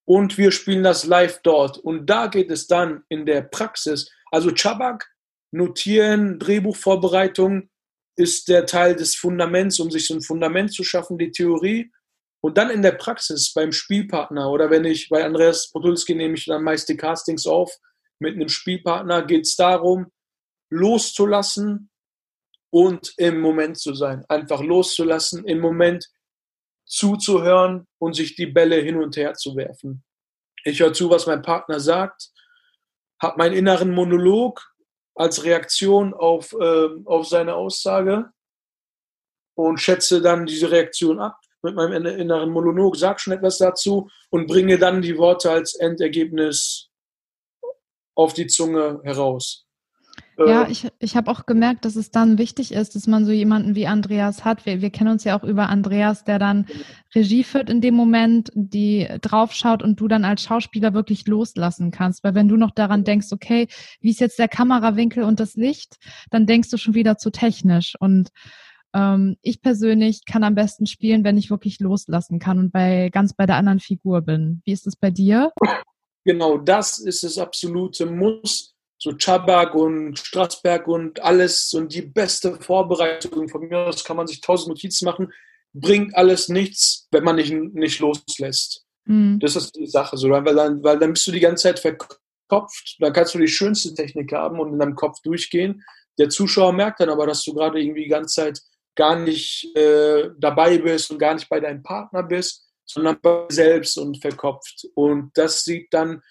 [0.08, 1.80] Und wir spielen das live dort.
[1.80, 4.12] Und da geht es dann in der Praxis.
[4.30, 5.10] Also Chabak,
[5.50, 7.72] Notieren, Drehbuchvorbereitung,
[8.16, 11.92] ist der Teil des Fundaments, um sich so ein Fundament zu schaffen, die Theorie.
[12.42, 16.46] Und dann in der Praxis beim Spielpartner oder wenn ich bei Andreas Podulski nehme ich
[16.46, 17.76] dann meist die Castings auf
[18.20, 20.12] mit einem Spielpartner, geht es darum,
[20.70, 21.90] loszulassen
[22.70, 24.24] und im Moment zu sein.
[24.30, 26.08] Einfach loszulassen, im Moment
[26.86, 30.04] zuzuhören und sich die Bälle hin und her zu werfen.
[30.64, 32.30] Ich höre zu, was mein Partner sagt,
[33.22, 34.62] habe meinen inneren Monolog,
[35.16, 38.32] als Reaktion auf, äh, auf seine Aussage
[39.56, 44.48] und schätze dann diese Reaktion ab mit meinem inneren Monolog, sag schon etwas dazu und
[44.48, 46.90] bringe dann die Worte als Endergebnis
[48.16, 49.65] auf die Zunge heraus.
[50.38, 53.32] Ja, äh, ich, ich habe auch gemerkt, dass es dann wichtig ist, dass man so
[53.32, 54.66] jemanden wie Andreas hat.
[54.66, 56.68] Wir, wir kennen uns ja auch über Andreas, der dann
[57.14, 62.24] Regie führt in dem Moment, die draufschaut und du dann als Schauspieler wirklich loslassen kannst.
[62.24, 63.68] Weil wenn du noch daran denkst, okay,
[64.02, 65.96] wie ist jetzt der Kamerawinkel und das Licht,
[66.32, 67.96] dann denkst du schon wieder zu technisch.
[68.00, 68.30] Und
[68.94, 73.34] ähm, ich persönlich kann am besten spielen, wenn ich wirklich loslassen kann und bei ganz
[73.34, 74.62] bei der anderen Figur bin.
[74.66, 75.52] Wie ist es bei dir?
[76.26, 78.75] Genau, das ist das absolute Muss
[79.06, 83.48] so Chabak und Straßberg und alles und die beste Vorbereitung.
[83.48, 85.32] Von mir aus kann man sich tausend Notizen machen,
[85.74, 88.84] bringt alles nichts, wenn man nicht, nicht loslässt.
[89.06, 89.40] Mhm.
[89.40, 92.96] Das ist die Sache so, weil dann, weil dann bist du die ganze Zeit verkopft,
[93.00, 95.84] dann kannst du die schönste Technik haben und in deinem Kopf durchgehen.
[96.18, 98.60] Der Zuschauer merkt dann aber, dass du gerade irgendwie die ganze Zeit
[98.96, 104.00] gar nicht äh, dabei bist und gar nicht bei deinem Partner bist, sondern bei selbst
[104.00, 104.88] und verkopft.
[104.96, 106.24] Und das sieht dann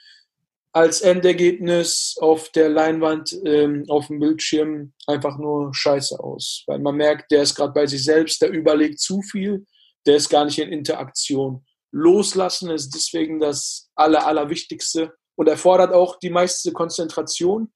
[0.75, 6.65] als Endergebnis auf der Leinwand, ähm, auf dem Bildschirm einfach nur scheiße aus.
[6.67, 9.67] Weil man merkt, der ist gerade bei sich selbst, der überlegt zu viel,
[10.05, 11.65] der ist gar nicht in Interaktion.
[11.93, 17.73] Loslassen ist deswegen das Aller, Allerwichtigste und erfordert auch die meiste Konzentration,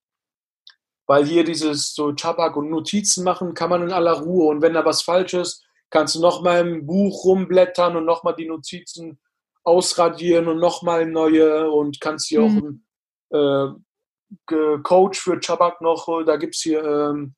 [1.06, 4.74] weil hier dieses so Tabak und Notizen machen kann man in aller Ruhe und wenn
[4.74, 9.20] da was falsch ist, kannst du nochmal im Buch rumblättern und nochmal die Notizen
[9.62, 12.58] ausradieren und nochmal neue und kannst hier mhm.
[12.58, 12.87] auch
[13.30, 16.24] Coach für Chabak noch.
[16.24, 17.34] Da gibt es hier ähm,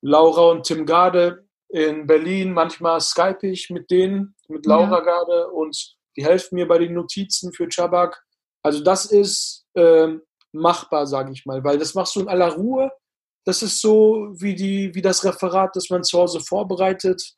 [0.00, 2.52] Laura und Tim Garde in Berlin.
[2.52, 5.00] Manchmal skype ich mit denen, mit Laura ja.
[5.00, 8.22] Garde und die helfen mir bei den Notizen für Chabak.
[8.62, 12.92] Also das ist ähm, machbar, sage ich mal, weil das machst du in aller Ruhe.
[13.44, 17.34] das ist so wie, die, wie das Referat, das man zu Hause vorbereitet,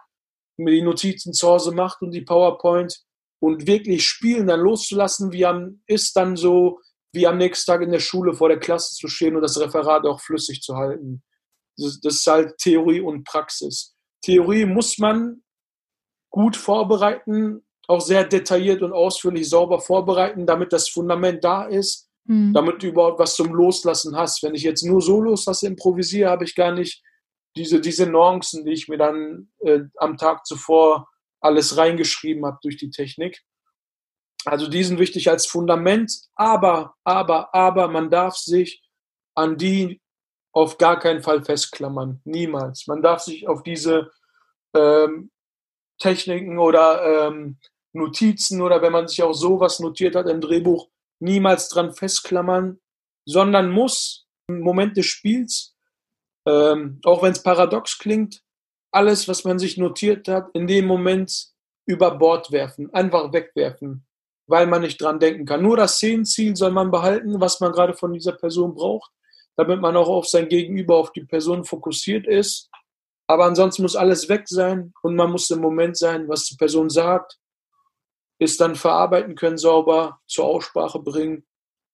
[0.57, 3.03] mir die Notizen zu Hause macht und die PowerPoint
[3.41, 6.81] und wirklich spielen, dann loszulassen, wie am, ist dann so,
[7.15, 10.05] wie am nächsten Tag in der Schule vor der Klasse zu stehen und das Referat
[10.07, 11.23] auch flüssig zu halten.
[11.77, 13.95] Das, das ist halt Theorie und Praxis.
[14.23, 15.43] Theorie muss man
[16.31, 22.53] gut vorbereiten, auch sehr detailliert und ausführlich sauber vorbereiten, damit das Fundament da ist, mhm.
[22.53, 24.43] damit du überhaupt was zum Loslassen hast.
[24.43, 27.03] Wenn ich jetzt nur so loslasse, improvisiere, habe ich gar nicht
[27.57, 31.09] diese, diese Nuancen, die ich mir dann äh, am Tag zuvor
[31.41, 33.43] alles reingeschrieben habe durch die Technik.
[34.45, 38.83] Also die sind wichtig als Fundament, aber, aber, aber man darf sich
[39.35, 40.01] an die
[40.53, 42.21] auf gar keinen Fall festklammern.
[42.25, 42.87] Niemals.
[42.87, 44.11] Man darf sich auf diese
[44.75, 45.31] ähm,
[45.99, 47.59] Techniken oder ähm,
[47.93, 50.89] Notizen oder wenn man sich auch sowas notiert hat im Drehbuch,
[51.21, 52.81] niemals dran festklammern,
[53.25, 55.75] sondern muss im Moment des Spiels,
[56.47, 58.43] ähm, auch wenn es paradox klingt,
[58.93, 61.49] alles, was man sich notiert hat, in dem Moment
[61.87, 64.07] über Bord werfen, einfach wegwerfen,
[64.47, 65.63] weil man nicht dran denken kann.
[65.63, 69.11] Nur das Szenenziel soll man behalten, was man gerade von dieser Person braucht,
[69.57, 72.71] damit man auch auf sein Gegenüber, auf die Person fokussiert ist.
[73.27, 76.91] Aber ansonsten muss alles weg sein und man muss im Moment sein, was die Person
[76.91, 77.39] sagt,
[78.39, 81.47] ist dann verarbeiten können, sauber zur Aussprache bringen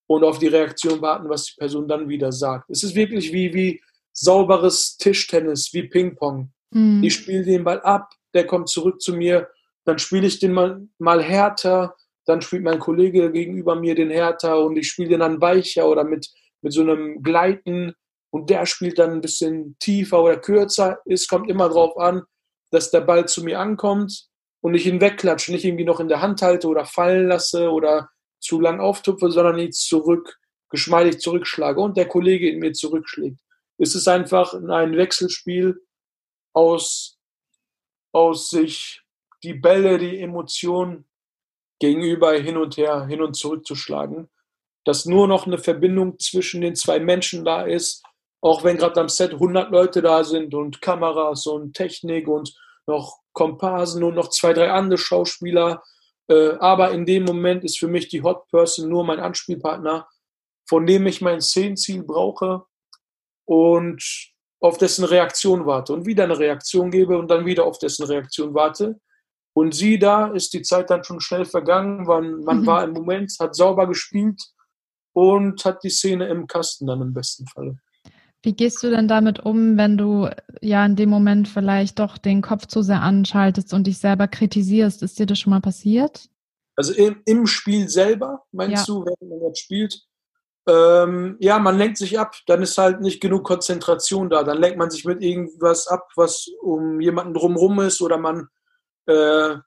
[0.08, 2.68] und auf die Reaktion warten, was die Person dann wieder sagt.
[2.68, 3.82] Es ist wirklich wie, wie
[4.12, 6.52] sauberes Tischtennis, wie Ping-Pong.
[6.70, 7.02] Mhm.
[7.04, 9.48] Ich spiele den Ball ab, der kommt zurück zu mir,
[9.84, 11.94] dann spiele ich den mal, mal härter,
[12.26, 16.04] dann spielt mein Kollege gegenüber mir den härter und ich spiele den dann weicher oder
[16.04, 16.28] mit,
[16.62, 17.94] mit so einem Gleiten
[18.30, 21.00] und der spielt dann ein bisschen tiefer oder kürzer.
[21.06, 22.22] Es kommt immer darauf an,
[22.70, 24.28] dass der Ball zu mir ankommt
[24.60, 28.10] und ich ihn wegklatsche, nicht irgendwie noch in der Hand halte oder fallen lasse oder
[28.38, 30.38] zu lang auftupfe, sondern ihn zurück,
[30.70, 33.40] geschmeidig zurückschlage und der Kollege in mir zurückschlägt.
[33.78, 35.80] Es ist einfach ein Wechselspiel
[36.52, 37.18] aus,
[38.12, 39.02] aus sich
[39.42, 41.09] die Bälle, die Emotionen
[41.80, 44.28] gegenüber hin und her, hin und zurück zu schlagen,
[44.84, 48.04] dass nur noch eine Verbindung zwischen den zwei Menschen da ist,
[48.40, 52.54] auch wenn gerade am Set 100 Leute da sind und Kameras und Technik und
[52.86, 55.82] noch Komparsen und noch zwei, drei andere Schauspieler.
[56.28, 60.08] Äh, aber in dem Moment ist für mich die Hot Person nur mein Anspielpartner,
[60.68, 62.64] von dem ich mein Szenenziel brauche
[63.44, 64.02] und
[64.60, 68.54] auf dessen Reaktion warte und wieder eine Reaktion gebe und dann wieder auf dessen Reaktion
[68.54, 69.00] warte.
[69.60, 72.66] Und sie da ist die Zeit dann schon schnell vergangen, man, man mhm.
[72.66, 74.40] war im Moment, hat sauber gespielt
[75.12, 77.76] und hat die Szene im Kasten dann im besten Falle.
[78.42, 80.30] Wie gehst du denn damit um, wenn du
[80.62, 85.02] ja in dem Moment vielleicht doch den Kopf zu sehr anschaltest und dich selber kritisierst?
[85.02, 86.30] Ist dir das schon mal passiert?
[86.74, 88.94] Also im, im Spiel selber, meinst ja.
[88.94, 90.06] du, wenn man jetzt spielt?
[90.66, 94.42] Ähm, ja, man lenkt sich ab, dann ist halt nicht genug Konzentration da.
[94.42, 98.48] Dann lenkt man sich mit irgendwas ab, was um jemanden drumherum ist oder man
[99.10, 99.58] äh,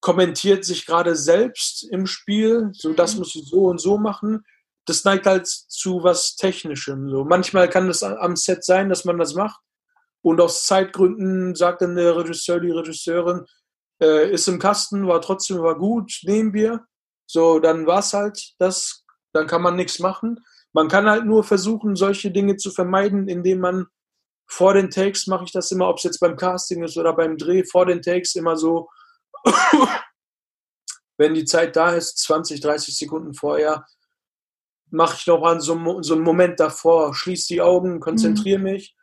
[0.00, 3.18] kommentiert sich gerade selbst im Spiel, so das mhm.
[3.20, 4.44] muss ich so und so machen
[4.90, 7.08] das neigt halt zu was Technischem.
[7.08, 7.24] So.
[7.24, 9.60] Manchmal kann es am Set sein, dass man das macht.
[10.22, 13.46] Und aus Zeitgründen sagt dann der Regisseur, die Regisseurin,
[14.02, 16.84] äh, ist im Kasten, war trotzdem war gut, nehmen wir.
[17.26, 20.40] So, dann war es halt das, dann kann man nichts machen.
[20.72, 23.86] Man kann halt nur versuchen, solche Dinge zu vermeiden, indem man
[24.50, 27.38] vor den Takes mache ich das immer, ob es jetzt beim Casting ist oder beim
[27.38, 28.88] Dreh, vor den Takes immer so,
[31.16, 33.86] wenn die Zeit da ist, 20, 30 Sekunden vorher,
[34.90, 38.64] mache ich noch an so, so einen Moment davor, schließe die Augen, konzentriere mhm.
[38.64, 38.96] mich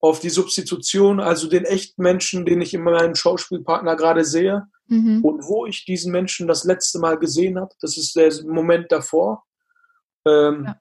[0.00, 5.24] auf die Substitution, also den echten Menschen, den ich in meinem Schauspielpartner gerade sehe mhm.
[5.24, 7.72] und wo ich diesen Menschen das letzte Mal gesehen habe.
[7.80, 9.44] Das ist der Moment davor.
[10.26, 10.80] Ähm, ja.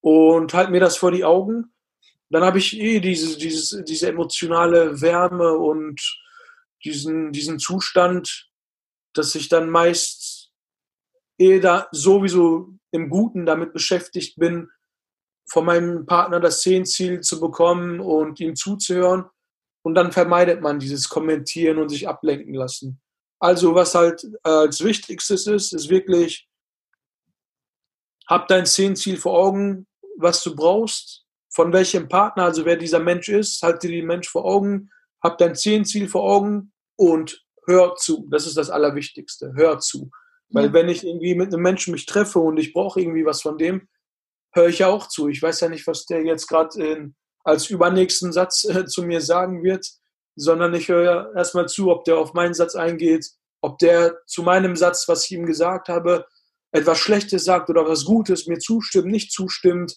[0.00, 1.73] Und halt mir das vor die Augen.
[2.30, 6.00] Dann habe ich eh diese, dieses, diese emotionale Wärme und
[6.84, 8.50] diesen, diesen Zustand,
[9.12, 10.50] dass ich dann meist
[11.38, 14.68] ehe da sowieso im Guten damit beschäftigt bin,
[15.46, 19.26] von meinem Partner das Szenenziel zu bekommen und ihm zuzuhören.
[19.82, 23.00] Und dann vermeidet man dieses Kommentieren und sich ablenken lassen.
[23.38, 26.48] Also was halt als Wichtigstes ist, ist wirklich,
[28.26, 29.86] hab dein Szenenziel vor Augen,
[30.16, 31.23] was du brauchst,
[31.54, 34.90] von welchem Partner, also wer dieser Mensch ist, halt dir den Mensch vor Augen,
[35.22, 38.26] hab dein Szenenziel vor Augen und hör zu.
[38.30, 39.52] Das ist das Allerwichtigste.
[39.54, 40.10] Hör zu.
[40.50, 40.72] Weil ja.
[40.72, 43.88] wenn ich irgendwie mit einem Menschen mich treffe und ich brauche irgendwie was von dem,
[44.52, 45.28] höre ich ja auch zu.
[45.28, 47.12] Ich weiß ja nicht, was der jetzt gerade
[47.44, 49.86] als übernächsten Satz äh, zu mir sagen wird,
[50.36, 53.30] sondern ich höre erstmal zu, ob der auf meinen Satz eingeht,
[53.60, 56.26] ob der zu meinem Satz, was ich ihm gesagt habe,
[56.72, 59.96] etwas Schlechtes sagt oder was Gutes, mir zustimmt, nicht zustimmt.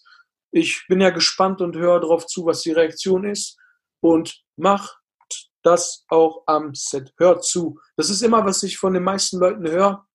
[0.58, 3.58] Ich bin ja gespannt und höre darauf zu, was die Reaktion ist
[4.02, 4.98] und mach
[5.64, 7.14] das auch am Set.
[7.18, 7.80] Hört zu.
[7.96, 10.08] Das ist immer, was ich von den meisten Leuten höre.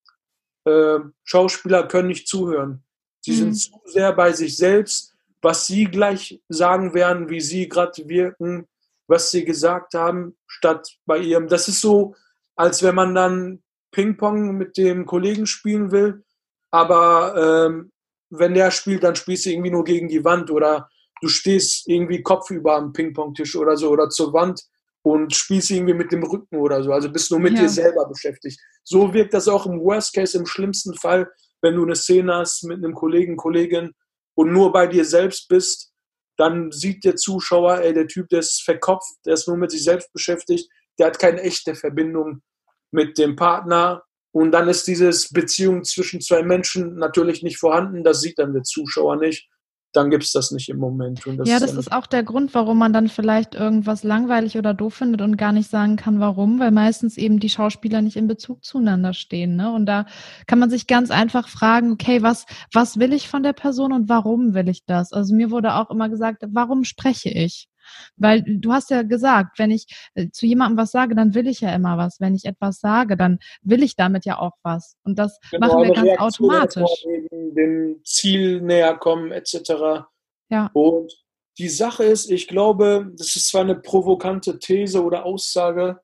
[0.64, 2.84] Äh, Schauspieler können nicht zuhören.
[3.20, 3.36] Sie mhm.
[3.36, 8.68] sind zu sehr bei sich selbst, was sie gleich sagen werden, wie sie gerade wirken,
[9.08, 11.48] was sie gesagt haben, statt bei ihrem.
[11.48, 12.14] Das ist so,
[12.56, 16.24] als wenn man dann Ping-Pong mit dem Kollegen spielen will,
[16.70, 17.91] aber ähm,
[18.32, 20.88] wenn der spielt, dann spielst du irgendwie nur gegen die Wand oder
[21.20, 24.62] du stehst irgendwie kopfüber am Ping-Pong-Tisch oder so oder zur Wand
[25.02, 26.92] und spielst irgendwie mit dem Rücken oder so.
[26.92, 27.62] Also bist nur mit ja.
[27.62, 28.58] dir selber beschäftigt.
[28.84, 31.30] So wirkt das auch im Worst Case, im schlimmsten Fall,
[31.60, 33.92] wenn du eine Szene hast mit einem Kollegen, Kollegin
[34.34, 35.92] und nur bei dir selbst bist,
[36.36, 39.84] dann sieht der Zuschauer, ey, der Typ, der ist verkopft, der ist nur mit sich
[39.84, 40.68] selbst beschäftigt,
[40.98, 42.42] der hat keine echte Verbindung
[42.90, 44.02] mit dem Partner.
[44.32, 48.02] Und dann ist dieses Beziehung zwischen zwei Menschen natürlich nicht vorhanden.
[48.02, 49.48] Das sieht dann der Zuschauer nicht
[49.92, 51.22] dann gibt es das nicht im Moment.
[51.36, 54.94] Das ja, das ist auch der Grund, warum man dann vielleicht irgendwas langweilig oder doof
[54.94, 58.64] findet und gar nicht sagen kann, warum, weil meistens eben die Schauspieler nicht in Bezug
[58.64, 59.56] zueinander stehen.
[59.56, 59.72] Ne?
[59.72, 60.06] Und da
[60.46, 64.08] kann man sich ganz einfach fragen, okay, was, was will ich von der Person und
[64.08, 65.12] warum will ich das?
[65.12, 67.68] Also mir wurde auch immer gesagt, warum spreche ich?
[68.16, 71.60] Weil du hast ja gesagt, wenn ich äh, zu jemandem was sage, dann will ich
[71.60, 72.20] ja immer was.
[72.20, 74.96] Wenn ich etwas sage, dann will ich damit ja auch was.
[75.04, 77.04] Und das genau, machen wir ganz Reaktion automatisch.
[77.30, 80.04] Dem Ziel näher kommen, etc.
[80.48, 80.70] Ja.
[80.72, 81.12] Und
[81.58, 86.00] die Sache ist, ich glaube, das ist zwar eine provokante These oder Aussage,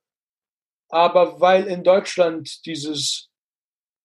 [0.91, 3.28] aber weil in Deutschland dieses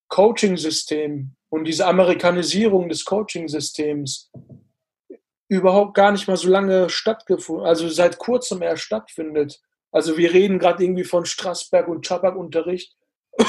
[0.10, 4.32] Coaching-System und diese Amerikanisierung des Coaching-Systems
[5.54, 9.62] überhaupt gar nicht mal so lange stattgefunden, also seit kurzem erst stattfindet.
[9.92, 12.96] Also wir reden gerade irgendwie von Straßberg und Schabak-Unterricht.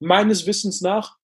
[0.00, 1.16] Meines Wissens nach,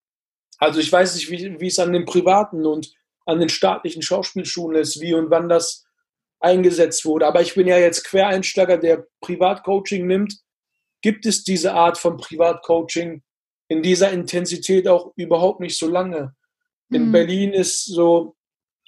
[0.59, 2.93] also ich weiß nicht, wie, wie es an den privaten und
[3.27, 5.85] an den staatlichen Schauspielschulen ist, wie und wann das
[6.41, 7.27] eingesetzt wurde.
[7.27, 10.39] Aber ich bin ja jetzt Quereinsteiger, der Privatcoaching nimmt.
[11.01, 13.23] Gibt es diese Art von Privatcoaching
[13.69, 16.35] in dieser Intensität auch überhaupt nicht so lange?
[16.91, 17.13] In mhm.
[17.13, 18.35] Berlin ist so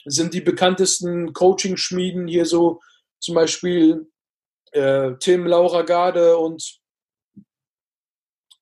[0.04, 2.80] sind die bekanntesten Coaching-Schmieden hier so
[3.18, 4.10] zum Beispiel
[4.72, 6.78] äh, Tim Laura Garde und,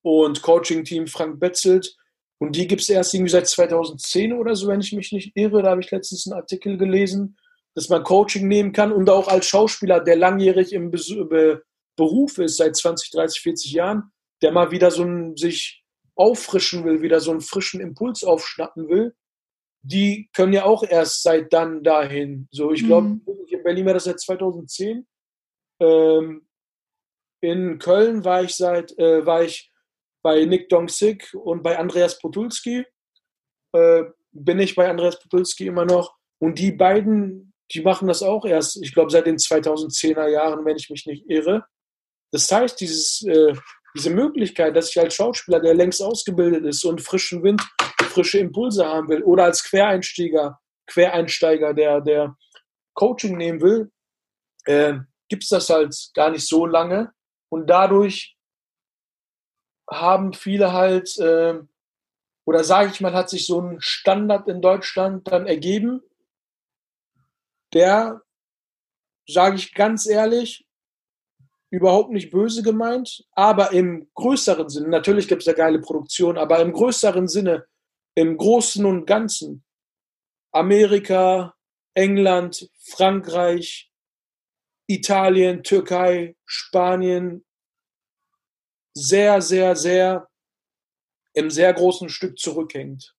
[0.01, 1.95] und Coaching-Team Frank Betzelt.
[2.39, 5.61] Und die gibt es erst irgendwie seit 2010 oder so, wenn ich mich nicht irre.
[5.61, 7.37] Da habe ich letztens einen Artikel gelesen,
[7.75, 11.63] dass man Coaching nehmen kann und auch als Schauspieler, der langjährig im Be
[11.95, 15.83] Beruf ist, seit 20, 30, 40 Jahren, der mal wieder so ein, sich
[16.15, 19.13] auffrischen will, wieder so einen frischen Impuls aufschnappen will,
[19.81, 22.47] die können ja auch erst seit dann dahin.
[22.51, 23.21] So, ich glaube, mhm.
[23.47, 25.07] in Berlin war das seit 2010.
[25.79, 26.47] Ähm,
[27.41, 29.71] in Köln war ich seit, äh, war ich
[30.21, 32.85] bei Nick Dong-Sik und bei Andreas Potulski.
[33.73, 36.15] Äh, bin ich bei Andreas Potulski immer noch.
[36.39, 40.77] Und die beiden, die machen das auch erst, ich glaube, seit den 2010er Jahren, wenn
[40.77, 41.65] ich mich nicht irre.
[42.31, 43.53] Das heißt, dieses, äh,
[43.95, 47.61] diese Möglichkeit, dass ich als Schauspieler, der längst ausgebildet ist und frischen Wind
[48.09, 52.37] frische Impulse haben will oder als Quereinsteiger, Quereinsteiger, der, der
[52.93, 53.91] Coaching nehmen will,
[54.65, 57.13] äh, gibt es das halt gar nicht so lange.
[57.49, 58.35] Und dadurch
[59.89, 61.59] haben viele halt, äh,
[62.45, 66.01] oder sage ich mal, hat sich so ein Standard in Deutschland dann ergeben,
[67.73, 68.21] der,
[69.27, 70.67] sage ich ganz ehrlich,
[71.71, 76.59] überhaupt nicht böse gemeint, aber im größeren Sinne, natürlich gibt es da geile Produktion, aber
[76.59, 77.65] im größeren Sinne
[78.15, 79.63] im Großen und Ganzen
[80.51, 81.53] Amerika,
[81.93, 83.91] England, Frankreich,
[84.87, 87.45] Italien, Türkei, Spanien
[88.93, 90.27] sehr, sehr, sehr
[91.33, 93.15] im sehr großen Stück zurückhängt.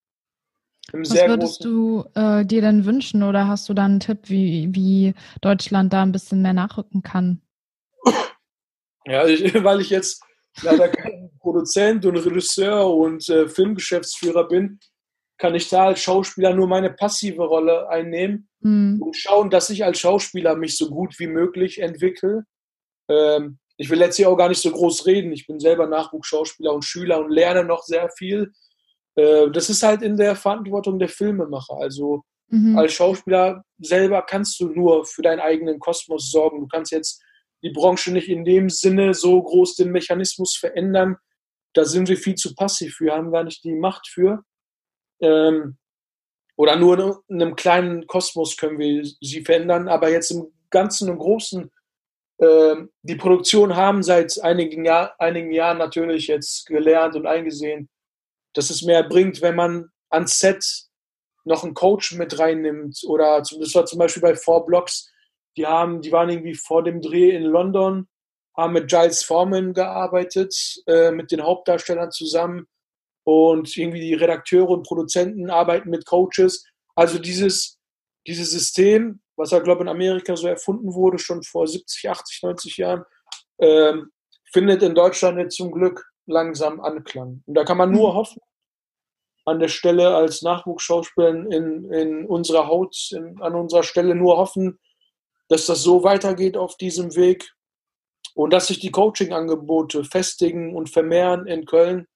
[0.92, 5.14] Was würdest du äh, dir denn wünschen oder hast du da einen Tipp, wie, wie
[5.40, 7.40] Deutschland da ein bisschen mehr nachrücken kann?
[9.06, 10.22] Ja, ich, weil ich jetzt
[10.62, 14.78] leider kein Produzent und Regisseur und äh, Filmgeschäftsführer bin,
[15.38, 19.00] kann ich da als Schauspieler nur meine passive Rolle einnehmen mhm.
[19.00, 22.44] und schauen, dass ich als Schauspieler mich so gut wie möglich entwickle.
[23.08, 25.32] Ähm, ich will jetzt hier auch gar nicht so groß reden.
[25.32, 28.52] Ich bin selber Nachwuchsschauspieler und Schüler und lerne noch sehr viel.
[29.14, 31.78] Äh, das ist halt in der Verantwortung der Filmemacher.
[31.78, 32.76] Also mhm.
[32.76, 36.60] als Schauspieler selber kannst du nur für deinen eigenen Kosmos sorgen.
[36.60, 37.22] Du kannst jetzt
[37.62, 41.16] die Branche nicht in dem Sinne so groß den Mechanismus verändern.
[41.74, 44.44] Da sind wir viel zu passiv für, haben gar nicht die Macht für
[45.20, 45.76] ähm,
[46.56, 51.18] oder nur in einem kleinen Kosmos können wir sie verändern, aber jetzt im Ganzen und
[51.18, 51.70] Großen,
[52.38, 57.88] äh, die Produktion haben seit einigen, Jahr, einigen Jahren natürlich jetzt gelernt und eingesehen,
[58.54, 60.64] dass es mehr bringt, wenn man ans Set
[61.44, 63.00] noch einen Coach mit reinnimmt.
[63.06, 65.10] Oder das war zum Beispiel bei Four Blocks,
[65.60, 68.08] die haben, die waren irgendwie vor dem Dreh in London,
[68.56, 70.54] haben mit Giles Foreman gearbeitet,
[70.86, 72.66] äh, mit den Hauptdarstellern zusammen
[73.24, 76.64] und irgendwie die Redakteure und Produzenten arbeiten mit Coaches.
[76.94, 77.78] Also dieses,
[78.26, 82.42] dieses System, was ja, glaube ich, in Amerika so erfunden wurde, schon vor 70, 80,
[82.42, 83.04] 90 Jahren,
[83.60, 84.10] ähm,
[84.50, 87.42] findet in Deutschland jetzt zum Glück langsam Anklang.
[87.44, 88.16] Und da kann man nur mhm.
[88.16, 88.42] hoffen,
[89.44, 94.78] an der Stelle als Nachwuchsschauspieler in, in unserer Haut, in, an unserer Stelle nur hoffen,
[95.50, 97.52] dass das so weitergeht auf diesem Weg
[98.34, 102.06] und dass sich die Coaching-Angebote festigen und vermehren in Köln.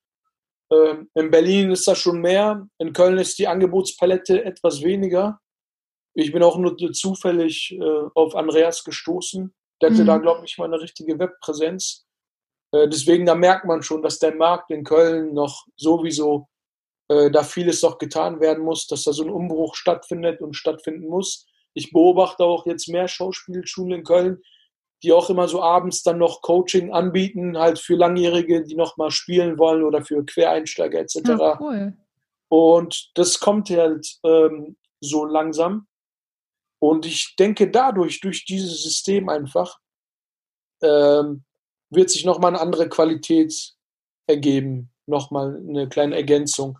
[0.72, 5.40] Ähm, in Berlin ist das schon mehr, in Köln ist die Angebotspalette etwas weniger.
[6.14, 9.52] Ich bin auch nur zufällig äh, auf Andreas gestoßen.
[9.82, 10.06] Der hatte mhm.
[10.06, 12.06] da, glaube ich, mal eine richtige Webpräsenz.
[12.70, 16.46] Äh, deswegen, da merkt man schon, dass der Markt in Köln noch sowieso
[17.08, 21.08] äh, da vieles noch getan werden muss, dass da so ein Umbruch stattfindet und stattfinden
[21.08, 21.46] muss.
[21.74, 24.42] Ich beobachte auch jetzt mehr Schauspielschulen in Köln,
[25.02, 29.10] die auch immer so abends dann noch Coaching anbieten, halt für Langjährige, die noch mal
[29.10, 31.20] spielen wollen oder für Quereinsteiger etc.
[31.26, 31.96] Ja, cool.
[32.48, 35.86] Und das kommt halt ähm, so langsam.
[36.78, 39.78] Und ich denke, dadurch, durch dieses System einfach,
[40.82, 41.44] ähm,
[41.90, 43.74] wird sich nochmal eine andere Qualität
[44.26, 44.90] ergeben.
[45.06, 46.78] Nochmal eine kleine Ergänzung.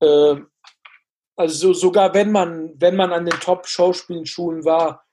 [0.00, 0.36] Äh,
[1.40, 5.06] also sogar wenn man, wenn man an den Top-Schauspielschulen war,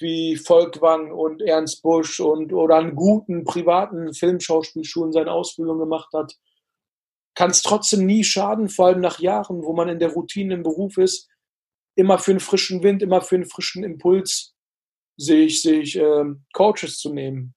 [0.00, 6.34] wie Volkwang und Ernst Busch und oder an guten privaten Filmschauspielschulen seine Ausbildung gemacht hat,
[7.36, 10.64] kann es trotzdem nie schaden, vor allem nach Jahren, wo man in der Routine im
[10.64, 11.28] Beruf ist,
[11.94, 14.54] immer für einen frischen Wind, immer für einen frischen Impuls
[15.16, 17.54] sich, sich äh, Coaches zu nehmen.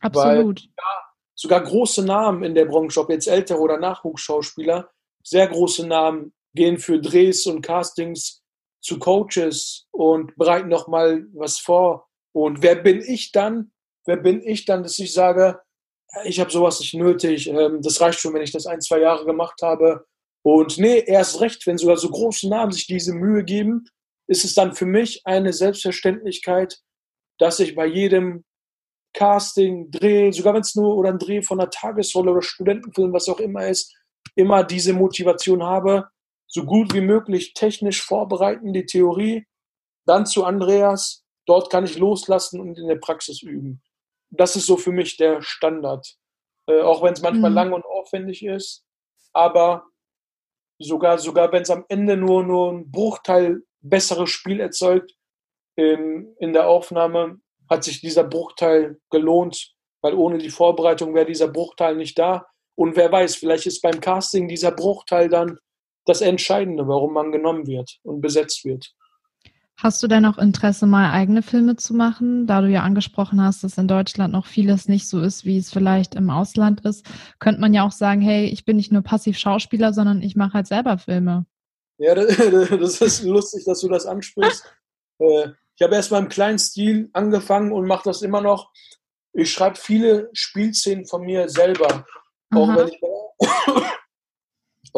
[0.00, 0.60] Absolut.
[0.60, 4.90] Weil, ja, sogar große Namen in der Branche, ob jetzt ältere oder Nachwuchsschauspieler,
[5.22, 8.42] sehr große Namen gehen für Drehs und Castings
[8.80, 12.08] zu Coaches und bereiten noch mal was vor.
[12.32, 13.72] Und wer bin ich dann?
[14.06, 15.60] Wer bin ich dann, dass ich sage,
[16.24, 19.26] ich habe sowas nicht nötig, ähm, das reicht schon, wenn ich das ein, zwei Jahre
[19.26, 20.06] gemacht habe.
[20.42, 23.84] Und nee, erst recht, wenn sogar so große Namen sich diese Mühe geben,
[24.26, 26.78] ist es dann für mich eine Selbstverständlichkeit,
[27.38, 28.44] dass ich bei jedem
[29.14, 33.28] Casting, Dreh, sogar wenn es nur oder ein Dreh von einer Tagesrolle oder Studentenfilm, was
[33.28, 33.94] auch immer ist,
[34.36, 36.08] immer diese Motivation habe,
[36.48, 39.46] so gut wie möglich technisch vorbereiten, die Theorie,
[40.06, 43.82] dann zu Andreas, dort kann ich loslassen und in der Praxis üben.
[44.30, 46.16] Das ist so für mich der Standard.
[46.66, 47.56] Äh, auch wenn es manchmal mhm.
[47.56, 48.84] lang und aufwendig ist,
[49.32, 49.84] aber
[50.78, 55.12] sogar, sogar wenn es am Ende nur, nur ein Bruchteil besseres Spiel erzeugt
[55.76, 61.48] in, in der Aufnahme, hat sich dieser Bruchteil gelohnt, weil ohne die Vorbereitung wäre dieser
[61.48, 62.46] Bruchteil nicht da.
[62.74, 65.58] Und wer weiß, vielleicht ist beim Casting dieser Bruchteil dann
[66.08, 68.94] das Entscheidende, warum man genommen wird und besetzt wird.
[69.76, 72.48] Hast du denn auch Interesse, mal eigene Filme zu machen?
[72.48, 75.72] Da du ja angesprochen hast, dass in Deutschland noch vieles nicht so ist, wie es
[75.72, 77.06] vielleicht im Ausland ist,
[77.38, 80.54] könnte man ja auch sagen, hey, ich bin nicht nur passiv Schauspieler, sondern ich mache
[80.54, 81.46] halt selber Filme.
[81.98, 84.64] Ja, das ist lustig, dass du das ansprichst.
[85.20, 88.70] Äh, ich habe erst mal im kleinen Stil angefangen und mache das immer noch.
[89.32, 92.06] Ich schreibe viele Spielszenen von mir selber.
[92.54, 93.00] Auch wenn, ich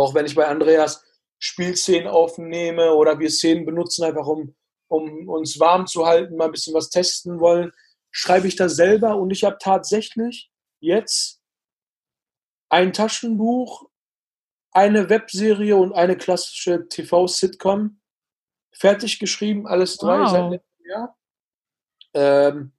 [0.01, 1.05] auch wenn ich bei Andreas
[1.39, 4.55] Spielszenen aufnehme oder wir Szenen benutzen, einfach um,
[4.89, 7.73] um uns warm zu halten, mal ein bisschen was testen wollen,
[8.11, 11.41] schreibe ich das selber und ich habe tatsächlich jetzt
[12.69, 13.89] ein Taschenbuch,
[14.73, 18.01] eine Webserie und eine klassische TV-Sitcom
[18.73, 20.31] fertig geschrieben, alles drei wow.
[20.31, 21.19] seit letztem Jahr.
[22.15, 22.73] Ähm,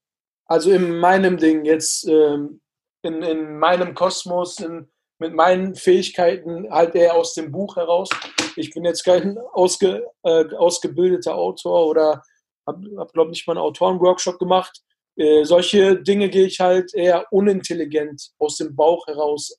[0.45, 2.61] also in meinem Ding jetzt ähm,
[3.01, 4.91] in, in meinem Kosmos, in,
[5.21, 8.09] mit meinen Fähigkeiten halt eher aus dem Buch heraus.
[8.55, 12.23] Ich bin jetzt kein ausge, äh, ausgebildeter Autor oder
[12.65, 14.81] habe, hab, glaube ich, nicht mal einen Autorenworkshop gemacht.
[15.15, 19.55] Äh, solche Dinge gehe ich halt eher unintelligent aus dem Bauch heraus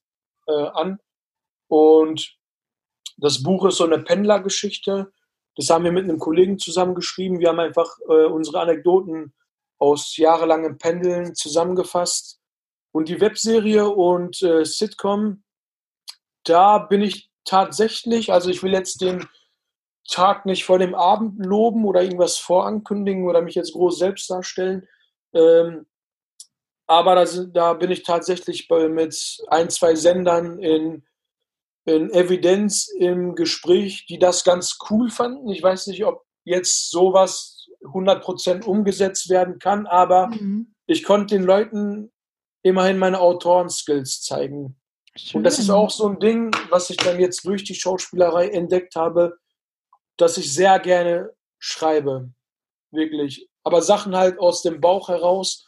[0.49, 0.99] äh, an.
[1.69, 2.37] Und
[3.19, 5.13] das Buch ist so eine Pendlergeschichte.
[5.55, 7.39] Das haben wir mit einem Kollegen zusammengeschrieben.
[7.39, 9.33] Wir haben einfach äh, unsere Anekdoten
[9.79, 12.41] aus jahrelangem Pendeln zusammengefasst
[12.91, 15.45] und die Webserie und äh, Sitcom,
[16.45, 19.27] da bin ich tatsächlich, also ich will jetzt den
[20.09, 24.89] Tag nicht vor dem Abend loben oder irgendwas vorankündigen oder mich jetzt groß selbst darstellen.
[25.33, 25.87] Ähm,
[26.87, 31.05] aber da, da, bin ich tatsächlich bei, mit ein, zwei Sendern in,
[31.85, 35.49] in Evidenz im Gespräch, die das ganz cool fanden.
[35.49, 40.75] Ich weiß nicht, ob jetzt sowas 100% umgesetzt werden kann, aber mhm.
[40.87, 42.13] ich konnte den Leuten
[42.63, 44.77] immerhin meine Autorenskills zeigen.
[45.15, 45.39] Schön.
[45.39, 48.97] Und das ist auch so ein Ding, was ich dann jetzt durch die Schauspielerei entdeckt
[48.97, 49.39] habe.
[50.19, 52.31] dass ich sehr gerne schreibe.
[52.91, 53.49] Wirklich.
[53.65, 55.67] Aber Sachen halt aus dem Bauch heraus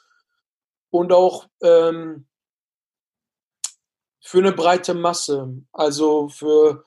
[0.90, 2.28] und auch ähm,
[4.20, 5.62] für eine breite Masse.
[5.72, 6.84] Also für,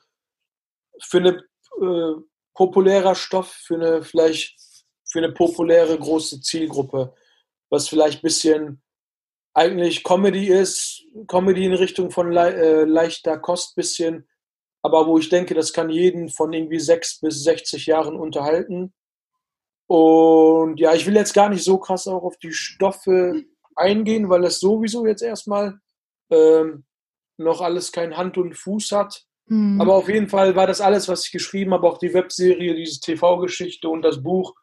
[1.02, 1.44] für eine
[1.80, 2.22] äh,
[2.54, 4.56] populärer Stoff, für eine vielleicht
[5.04, 7.14] für eine populäre große Zielgruppe,
[7.70, 8.82] was vielleicht ein bisschen
[9.54, 14.28] eigentlich Comedy ist, Comedy in Richtung von le äh, leichter Kost bisschen,
[14.82, 18.94] aber wo ich denke, das kann jeden von irgendwie sechs bis 60 Jahren unterhalten.
[19.86, 23.44] Und ja, ich will jetzt gar nicht so krass auch auf die Stoffe
[23.74, 25.78] eingehen, weil es sowieso jetzt erstmal
[26.30, 26.84] ähm,
[27.38, 29.24] noch alles kein Hand und Fuß hat.
[29.46, 29.80] Mhm.
[29.80, 33.00] Aber auf jeden Fall war das alles, was ich geschrieben habe, auch die Webserie, diese
[33.00, 34.54] TV-Geschichte und das Buch,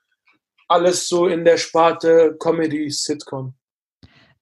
[0.68, 3.56] alles so in der Sparte Comedy, Sitcom.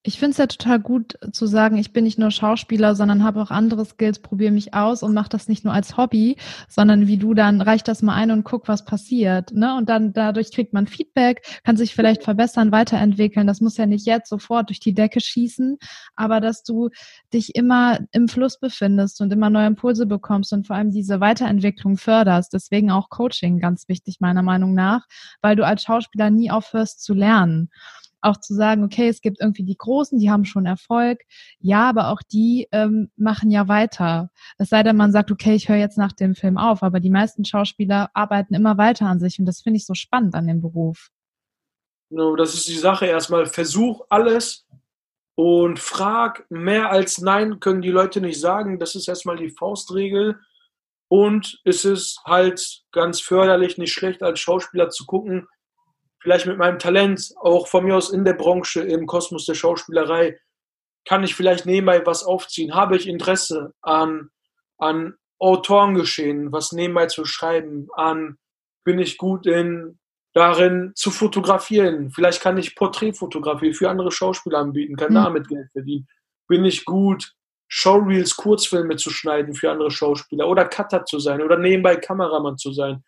[0.06, 3.42] Ich finde es ja total gut zu sagen, ich bin nicht nur Schauspieler, sondern habe
[3.42, 6.36] auch andere Skills, probiere mich aus und mache das nicht nur als Hobby,
[6.68, 9.54] sondern wie du dann reich das mal ein und guck, was passiert.
[9.54, 9.74] Ne?
[9.78, 13.48] Und dann dadurch kriegt man Feedback, kann sich vielleicht verbessern, weiterentwickeln.
[13.48, 15.78] Das muss ja nicht jetzt sofort durch die Decke schießen,
[16.18, 16.90] aber dass du
[17.34, 21.96] dich immer im Fluss befindest und immer neue Impulse bekommst und vor allem diese Weiterentwicklung
[21.96, 22.52] förderst.
[22.52, 25.06] Deswegen auch Coaching ganz wichtig meiner Meinung nach,
[25.42, 27.70] weil du als Schauspieler nie aufhörst zu lernen
[28.24, 31.22] auch zu sagen, okay, es gibt irgendwie die Großen, die haben schon Erfolg,
[31.60, 34.30] ja, aber auch die ähm, machen ja weiter.
[34.58, 37.10] Es sei denn, man sagt, okay, ich höre jetzt nach dem Film auf, aber die
[37.10, 40.62] meisten Schauspieler arbeiten immer weiter an sich und das finde ich so spannend an dem
[40.62, 41.10] Beruf.
[42.10, 43.48] No, das ist die Sache erstmal.
[43.48, 44.68] Versuch alles
[45.36, 46.46] und frag.
[46.50, 48.80] Mehr als Nein können die Leute nicht sagen.
[48.80, 50.40] Das ist erstmal die Faustregel.
[51.08, 55.48] Und es ist halt ganz förderlich, nicht schlecht als Schauspieler zu gucken,
[56.24, 60.40] vielleicht mit meinem Talent, auch von mir aus in der Branche, im Kosmos der Schauspielerei,
[61.06, 62.74] kann ich vielleicht nebenbei was aufziehen?
[62.74, 64.30] Habe ich Interesse an,
[64.78, 67.90] an Autorengeschehen, was nebenbei zu schreiben?
[67.94, 68.38] An,
[68.86, 70.00] bin ich gut in,
[70.34, 72.10] darin zu fotografieren?
[72.12, 75.16] Vielleicht kann ich Porträtfotografie für andere Schauspieler anbieten, kann mhm.
[75.16, 76.08] damit Geld verdienen.
[76.48, 77.34] Bin ich gut,
[77.68, 82.72] Showreels, Kurzfilme zu schneiden für andere Schauspieler oder Cutter zu sein oder nebenbei Kameramann zu
[82.72, 83.04] sein?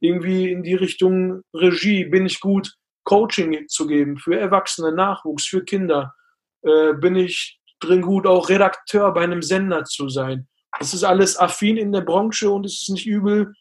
[0.00, 2.74] Irgendwie in die Richtung Regie, bin ich gut,
[3.04, 6.14] Coaching zu geben für Erwachsene, Nachwuchs, für Kinder,
[6.62, 10.48] äh, bin ich drin gut, auch Redakteur bei einem Sender zu sein.
[10.78, 13.54] Es ist alles affin in der Branche und es ist nicht übel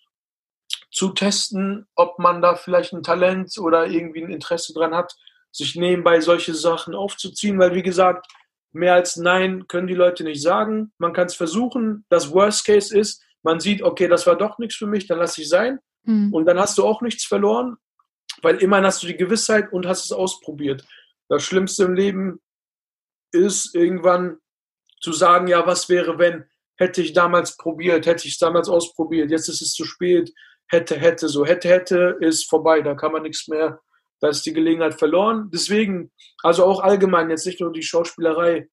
[0.91, 5.15] zu testen, ob man da vielleicht ein Talent oder irgendwie ein Interesse dran hat,
[5.51, 8.27] sich nebenbei solche Sachen aufzuziehen, weil wie gesagt,
[8.71, 10.91] mehr als Nein können die Leute nicht sagen.
[10.97, 12.05] Man kann es versuchen.
[12.09, 15.41] Das Worst Case ist, man sieht, okay, das war doch nichts für mich, dann lasse
[15.41, 15.79] ich sein.
[16.03, 16.33] Mhm.
[16.33, 17.77] Und dann hast du auch nichts verloren,
[18.41, 20.85] weil immerhin hast du die Gewissheit und hast es ausprobiert.
[21.29, 22.41] Das Schlimmste im Leben
[23.31, 24.37] ist irgendwann
[25.01, 26.45] zu sagen, ja, was wäre, wenn,
[26.77, 30.33] hätte ich damals probiert, hätte ich es damals ausprobiert, jetzt ist es zu spät,
[30.67, 33.79] hätte, hätte, so hätte, hätte, ist vorbei, da kann man nichts mehr,
[34.19, 35.49] da ist die Gelegenheit verloren.
[35.53, 36.11] Deswegen,
[36.43, 38.69] also auch allgemein, jetzt nicht nur die Schauspielerei,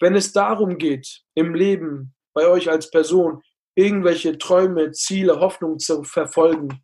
[0.00, 3.42] wenn es darum geht, im Leben, bei euch als Person,
[3.74, 6.82] irgendwelche Träume, Ziele, Hoffnungen zu verfolgen.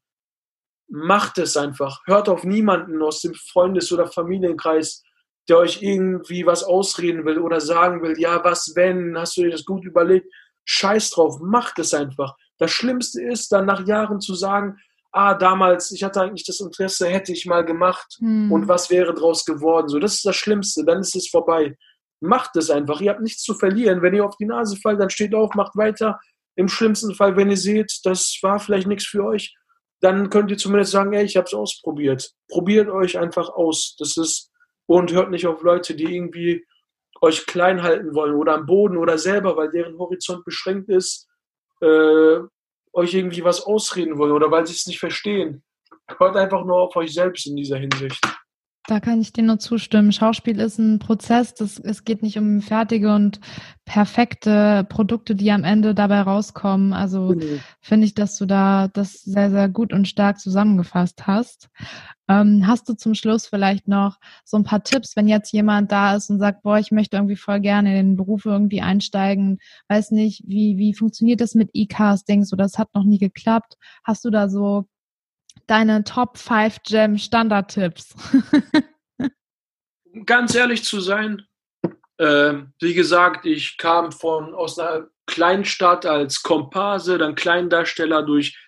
[0.88, 2.01] Macht es einfach.
[2.07, 5.05] Hört auf niemanden aus dem Freundes- oder Familienkreis,
[5.49, 9.51] der euch irgendwie was ausreden will oder sagen will, ja, was wenn, hast du dir
[9.51, 10.32] das gut überlegt?
[10.64, 12.36] Scheiß drauf, macht es einfach.
[12.59, 14.76] Das Schlimmste ist dann nach Jahren zu sagen,
[15.12, 18.53] ah, damals, ich hatte eigentlich das Interesse, hätte ich mal gemacht hm.
[18.53, 19.88] und was wäre draus geworden?
[19.88, 21.76] So, das ist das Schlimmste, dann ist es vorbei.
[22.20, 23.01] Macht es einfach.
[23.01, 24.03] Ihr habt nichts zu verlieren.
[24.03, 26.20] Wenn ihr auf die Nase fallt, dann steht auf, macht weiter,
[26.57, 29.55] im schlimmsten Fall, wenn ihr seht, das war vielleicht nichts für euch,
[30.01, 32.33] dann könnt ihr zumindest sagen, ey, ich habe es ausprobiert.
[32.49, 33.97] Probiert euch einfach aus.
[33.99, 34.51] Das ist
[34.87, 36.67] und hört nicht auf Leute, die irgendwie
[37.21, 41.29] euch klein halten wollen oder am Boden oder selber, weil deren Horizont beschränkt ist,
[41.81, 42.39] äh,
[42.93, 45.63] euch irgendwie was ausreden wollen oder weil sie es nicht verstehen.
[46.19, 48.21] Hört einfach nur auf euch selbst in dieser Hinsicht.
[48.87, 50.11] Da kann ich dir nur zustimmen.
[50.11, 51.55] Schauspiel ist ein Prozess.
[51.55, 53.39] Das, es geht nicht um fertige und
[53.85, 56.93] perfekte Produkte, die am Ende dabei rauskommen.
[56.93, 57.61] Also mhm.
[57.81, 61.68] finde ich, dass du da das sehr, sehr gut und stark zusammengefasst hast.
[62.26, 66.16] Ähm, hast du zum Schluss vielleicht noch so ein paar Tipps, wenn jetzt jemand da
[66.16, 69.59] ist und sagt, boah, ich möchte irgendwie voll gerne in den Beruf irgendwie einsteigen,
[69.89, 73.76] weiß nicht, wie, wie funktioniert das mit E-Castings oder es hat noch nie geklappt.
[74.05, 74.87] Hast du da so
[75.71, 78.14] deine Top 5 Gem Standard-Tipps?
[80.12, 81.47] um ganz ehrlich zu sein,
[82.18, 88.59] äh, wie gesagt, ich kam von aus einer Kleinstadt als Komparse, dann Kleindarsteller durch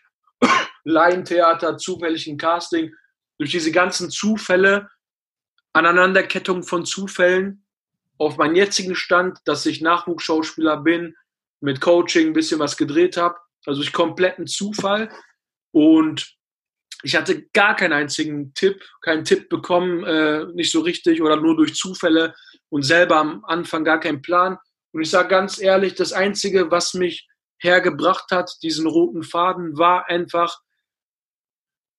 [0.84, 2.94] Laientheater, zufälligen Casting,
[3.38, 4.88] durch diese ganzen Zufälle,
[5.72, 7.64] Aneinanderkettung von Zufällen
[8.18, 11.16] auf meinen jetzigen Stand, dass ich Nachwuchsschauspieler bin,
[11.60, 13.36] mit Coaching ein bisschen was gedreht habe,
[13.66, 15.08] also durch kompletten Zufall.
[15.72, 16.36] Und
[17.02, 21.56] ich hatte gar keinen einzigen Tipp, keinen Tipp bekommen, äh, nicht so richtig oder nur
[21.56, 22.34] durch Zufälle
[22.68, 24.58] und selber am Anfang gar keinen Plan.
[24.92, 27.28] Und ich sage ganz ehrlich, das Einzige, was mich
[27.58, 30.60] hergebracht hat, diesen roten Faden, war einfach,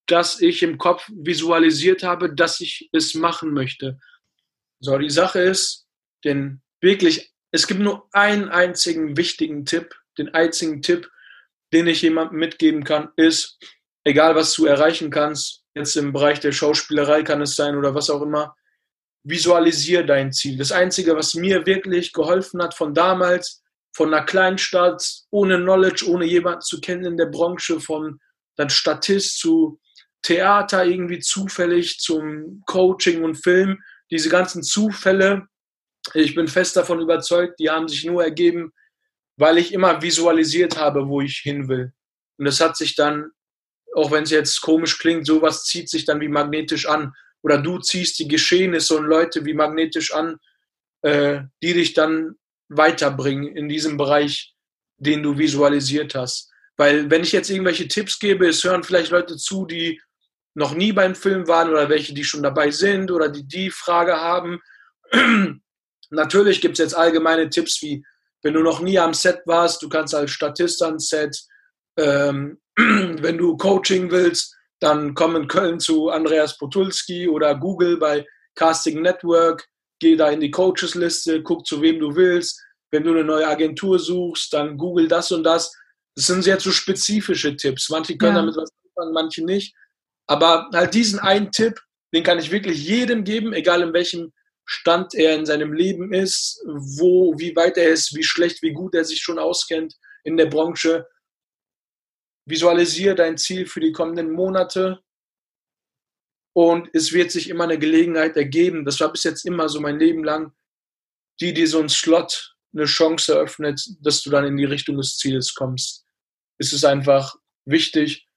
[0.06, 3.98] dass ich im Kopf visualisiert habe, dass ich es machen möchte.
[4.80, 5.86] So, die Sache ist,
[6.24, 11.10] denn wirklich, es gibt nur einen einzigen wichtigen Tipp, den einzigen Tipp,
[11.72, 13.58] den ich jemandem mitgeben kann, ist,
[14.04, 18.10] egal was du erreichen kannst, jetzt im Bereich der Schauspielerei kann es sein oder was
[18.10, 18.54] auch immer,
[19.24, 20.56] visualisier dein Ziel.
[20.58, 23.62] Das Einzige, was mir wirklich geholfen hat von damals,
[23.94, 28.20] von einer kleinen Stadt, ohne Knowledge, ohne jemanden zu kennen in der Branche, von
[28.56, 29.80] dann Statist zu
[30.22, 33.78] Theater irgendwie zufällig, zum Coaching und Film,
[34.10, 35.46] diese ganzen Zufälle,
[36.12, 38.72] ich bin fest davon überzeugt, die haben sich nur ergeben,
[39.36, 41.92] weil ich immer visualisiert habe, wo ich hin will.
[42.38, 43.30] Und das hat sich dann
[43.94, 47.12] auch wenn es jetzt komisch klingt, sowas zieht sich dann wie magnetisch an.
[47.42, 50.38] Oder du ziehst die Geschehnisse und Leute wie magnetisch an,
[51.02, 52.36] äh, die dich dann
[52.68, 54.54] weiterbringen in diesem Bereich,
[54.96, 56.50] den du visualisiert hast.
[56.76, 60.00] Weil wenn ich jetzt irgendwelche Tipps gebe, es hören vielleicht Leute zu, die
[60.54, 64.16] noch nie beim Film waren oder welche, die schon dabei sind oder die die Frage
[64.16, 64.60] haben.
[66.10, 68.04] Natürlich gibt es jetzt allgemeine Tipps wie,
[68.42, 71.36] wenn du noch nie am Set warst, du kannst als Statist am Set,
[71.96, 78.26] ähm, wenn du Coaching willst, dann komm in Köln zu Andreas Potulski oder Google bei
[78.54, 79.66] Casting Network,
[80.00, 82.60] geh da in die Coaches-Liste, guck zu wem du willst.
[82.90, 85.72] Wenn du eine neue Agentur suchst, dann google das und das.
[86.14, 87.88] Das sind sehr so spezifische Tipps.
[87.88, 88.40] Manche können ja.
[88.42, 89.74] damit was anfangen, manche nicht.
[90.26, 91.80] Aber halt diesen einen Tipp,
[92.14, 94.32] den kann ich wirklich jedem geben, egal in welchem
[94.66, 98.94] Stand er in seinem Leben ist, wo, wie weit er ist, wie schlecht, wie gut
[98.94, 101.06] er sich schon auskennt in der Branche
[102.46, 105.02] visualisiere dein Ziel für die kommenden Monate
[106.54, 108.84] und es wird sich immer eine Gelegenheit ergeben.
[108.84, 110.52] Das war bis jetzt immer so mein Leben lang,
[111.40, 115.16] die dir so ein Slot eine Chance eröffnet, dass du dann in die Richtung des
[115.16, 116.06] Ziels kommst.
[116.58, 118.28] Es ist einfach wichtig,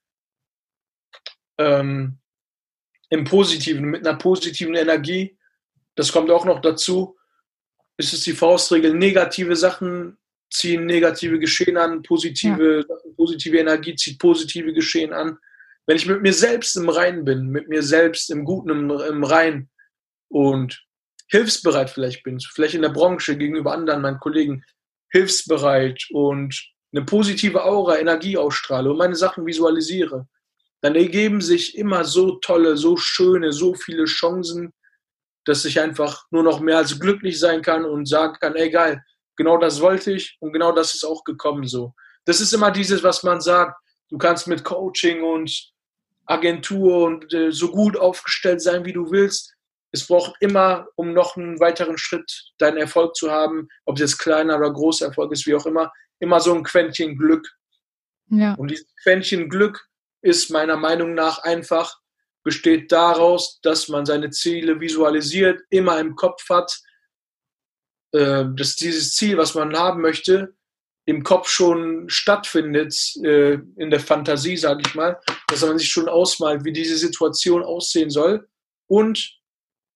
[1.60, 2.20] ähm,
[3.10, 5.38] im Positiven, mit einer positiven Energie,
[5.95, 7.18] das kommt auch noch dazu,
[7.97, 10.18] ist es die Faustregel, negative Sachen
[10.50, 12.95] ziehen negative Geschehen an, positive, ja.
[13.16, 15.38] positive Energie zieht positive Geschehen an.
[15.86, 19.24] Wenn ich mit mir selbst im Rein bin, mit mir selbst im Guten, im, im
[19.24, 19.70] Rein
[20.30, 20.86] und
[21.30, 24.64] hilfsbereit vielleicht bin, vielleicht in der Branche gegenüber anderen, meinen Kollegen,
[25.10, 30.28] hilfsbereit und eine positive Aura, Energie ausstrahle und meine Sachen visualisiere,
[30.82, 34.74] dann ergeben sich immer so tolle, so schöne, so viele Chancen,
[35.45, 39.02] dass ich einfach nur noch mehr als glücklich sein kann und sagen kann, ey geil,
[39.38, 41.93] genau das wollte ich und genau das ist auch gekommen so.
[42.25, 43.79] Das ist immer dieses, was man sagt,
[44.09, 45.71] du kannst mit Coaching und
[46.25, 49.53] Agentur und äh, so gut aufgestellt sein, wie du willst.
[49.91, 54.17] Es braucht immer, um noch einen weiteren Schritt deinen Erfolg zu haben, ob es jetzt
[54.17, 57.47] kleiner oder großer Erfolg ist, wie auch immer, immer so ein Quäntchen Glück.
[58.29, 58.55] Ja.
[58.55, 59.88] Und dieses Quäntchen Glück
[60.21, 61.97] ist meiner Meinung nach einfach,
[62.43, 66.77] besteht daraus, dass man seine Ziele visualisiert, immer im Kopf hat,
[68.12, 70.53] äh, dass dieses Ziel, was man haben möchte,
[71.05, 72.93] im Kopf schon stattfindet,
[73.24, 77.64] äh, in der Fantasie, sage ich mal, dass man sich schon ausmalt, wie diese Situation
[77.64, 78.47] aussehen soll
[78.88, 79.39] und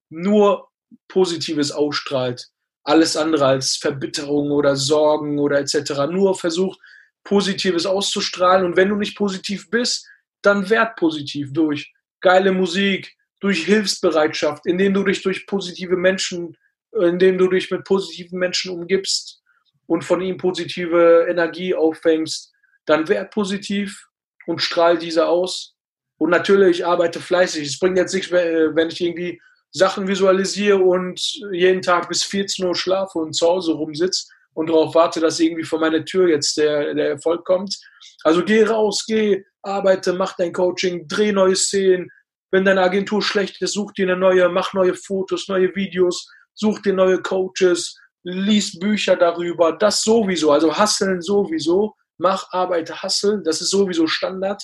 [0.10, 0.70] nur
[1.08, 2.48] Positives ausstrahlt.
[2.84, 6.08] Alles andere als Verbitterung oder Sorgen oder etc.
[6.10, 6.80] Nur versucht,
[7.24, 8.66] Positives auszustrahlen.
[8.66, 10.08] Und wenn du nicht positiv bist,
[10.42, 16.58] dann werd positiv durch geile Musik, durch Hilfsbereitschaft, indem du dich durch positive Menschen
[16.94, 19.42] indem du dich mit positiven Menschen umgibst
[19.88, 22.52] und von ihnen positive Energie auffängst,
[22.86, 24.08] dann werd positiv
[24.48, 25.76] und strahl diese aus.
[26.18, 27.68] Und natürlich arbeite fleißig.
[27.68, 31.20] Es bringt jetzt nichts, wenn ich irgendwie Sachen visualisiere und
[31.52, 35.64] jeden Tag bis 14 Uhr schlafe und zu Hause rumsitze und darauf warte, dass irgendwie
[35.64, 37.78] vor meine Tür jetzt der, der Erfolg kommt.
[38.24, 42.10] Also geh raus, geh, arbeite, mach dein Coaching, dreh neue Szenen.
[42.52, 46.82] Wenn deine Agentur schlecht ist, such dir eine neue, mach neue Fotos, neue Videos, such
[46.82, 53.62] dir neue Coaches, lies Bücher darüber, das sowieso, also hasseln sowieso, mach Arbeit, hasseln, das
[53.62, 54.64] ist sowieso Standard.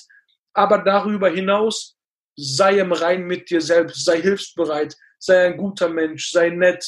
[0.54, 1.96] Aber darüber hinaus,
[2.36, 6.88] sei im Rein mit dir selbst, sei hilfsbereit, sei ein guter Mensch, sei nett,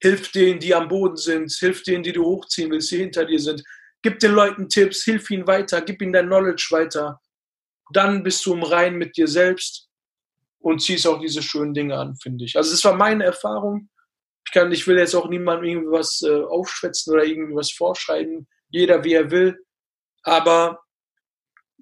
[0.00, 3.38] hilf denen, die am Boden sind, hilf denen, die du hochziehen willst, die hinter dir
[3.38, 3.62] sind.
[4.02, 7.20] Gib den Leuten Tipps, hilf ihnen weiter, gib ihnen dein Knowledge weiter.
[7.92, 9.88] Dann bist du im Rein mit dir selbst
[10.58, 12.56] und ziehst auch diese schönen Dinge an, finde ich.
[12.56, 13.88] Also das war meine Erfahrung.
[14.46, 18.48] Ich, kann, ich will jetzt auch niemandem irgendwas äh, aufschwätzen oder irgendwas vorschreiben.
[18.68, 19.64] Jeder wie er will.
[20.22, 20.80] Aber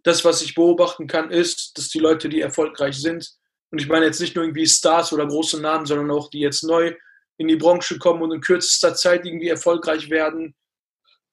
[0.03, 3.31] das, was ich beobachten kann, ist, dass die Leute, die erfolgreich sind,
[3.71, 6.65] und ich meine jetzt nicht nur irgendwie Stars oder große Namen, sondern auch die jetzt
[6.65, 6.95] neu
[7.39, 10.55] in die Branche kommen und in kürzester Zeit irgendwie erfolgreich werden,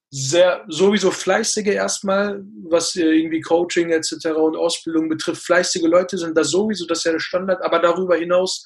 [0.10, 4.28] sehr sowieso fleißige erstmal, was irgendwie Coaching etc.
[4.28, 8.16] und Ausbildung betrifft, fleißige Leute sind da sowieso, das ist ja der Standard, aber darüber
[8.16, 8.66] hinaus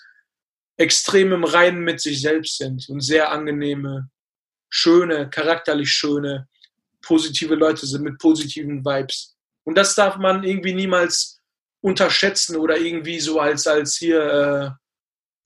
[0.78, 4.10] extrem im Reinen mit sich selbst sind und sehr angenehme,
[4.70, 6.48] schöne, charakterlich schöne,
[7.02, 9.36] positive Leute sind mit positiven Vibes.
[9.64, 11.40] Und das darf man irgendwie niemals
[11.82, 14.78] unterschätzen oder irgendwie so als, als hier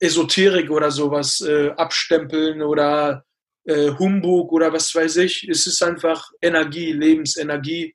[0.00, 3.24] äh, Esoterik oder sowas äh, abstempeln oder
[3.64, 5.48] äh, Humbug oder was weiß ich.
[5.48, 7.94] Es ist einfach Energie, Lebensenergie.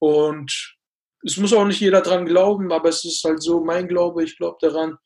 [0.00, 0.76] Und
[1.24, 4.36] es muss auch nicht jeder dran glauben, aber es ist halt so mein Glaube, ich
[4.36, 4.98] glaube daran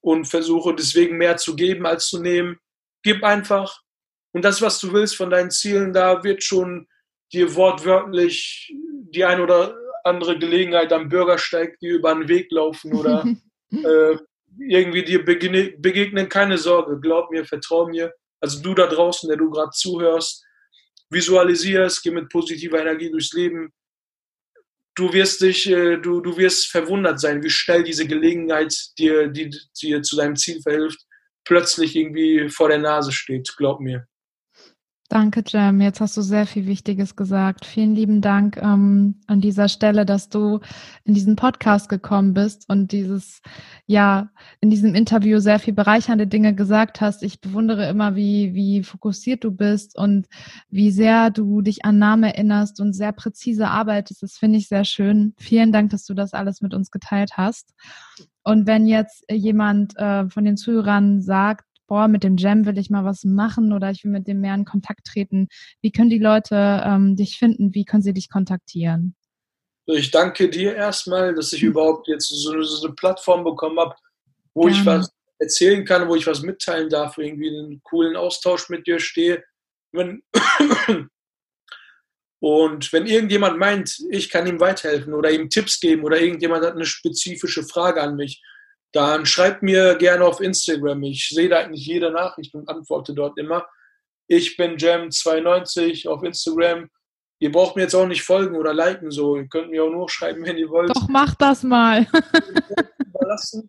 [0.00, 2.58] und versuche deswegen mehr zu geben als zu nehmen.
[3.02, 3.82] Gib einfach.
[4.32, 6.86] Und das, was du willst von deinen Zielen, da wird schon
[7.32, 8.72] dir wortwörtlich
[9.10, 13.24] die ein oder andere Gelegenheit am Bürgersteig dir über den Weg laufen oder
[13.70, 14.16] äh,
[14.58, 16.28] irgendwie dir begegnen.
[16.28, 18.12] Keine Sorge, glaub mir, vertrau mir.
[18.40, 20.44] Also du da draußen, der du gerade zuhörst,
[21.10, 23.72] visualisierst, geh mit positiver Energie durchs Leben.
[24.98, 29.48] Du wirst dich, äh, du, du wirst verwundert sein, wie schnell diese Gelegenheit dir, die
[29.80, 30.98] dir zu deinem Ziel verhilft,
[31.44, 33.48] plötzlich irgendwie vor der Nase steht.
[33.56, 34.08] Glaub mir.
[35.10, 35.80] Danke, Jem.
[35.80, 37.64] Jetzt hast du sehr viel Wichtiges gesagt.
[37.64, 40.60] Vielen lieben Dank ähm, an dieser Stelle, dass du
[41.04, 43.40] in diesen Podcast gekommen bist und dieses,
[43.86, 44.28] ja,
[44.60, 47.22] in diesem Interview sehr viel bereichernde Dinge gesagt hast.
[47.22, 50.26] Ich bewundere immer, wie, wie fokussiert du bist und
[50.68, 54.22] wie sehr du dich an Namen erinnerst und sehr präzise arbeitest.
[54.22, 55.32] Das finde ich sehr schön.
[55.38, 57.72] Vielen Dank, dass du das alles mit uns geteilt hast.
[58.42, 62.90] Und wenn jetzt jemand äh, von den Zuhörern sagt, boah, mit dem Jam will ich
[62.90, 65.48] mal was machen oder ich will mit dem mehr in Kontakt treten.
[65.80, 67.74] Wie können die Leute ähm, dich finden?
[67.74, 69.16] Wie können sie dich kontaktieren?
[69.86, 71.70] Ich danke dir erstmal, dass ich mhm.
[71.70, 73.96] überhaupt jetzt so, so, eine Plattform bekommen habe,
[74.54, 74.76] wo Gerne.
[74.76, 78.86] ich was erzählen kann, wo ich was mitteilen darf, wo irgendwie einen coolen Austausch mit
[78.86, 79.42] dir stehe.
[79.92, 80.22] Wenn
[82.40, 86.74] und wenn irgendjemand meint, ich kann ihm weiterhelfen oder ihm Tipps geben oder irgendjemand hat
[86.74, 88.42] eine spezifische Frage an mich,
[88.92, 91.02] dann schreibt mir gerne auf Instagram.
[91.02, 93.66] Ich sehe da eigentlich jede Nachricht und antworte dort immer.
[94.26, 96.88] Ich bin Jam92 auf Instagram.
[97.40, 99.36] Ihr braucht mir jetzt auch nicht folgen oder liken, so.
[99.36, 100.90] Ihr könnt mir auch nur schreiben, wenn ihr wollt.
[100.94, 102.06] Doch, macht das mal.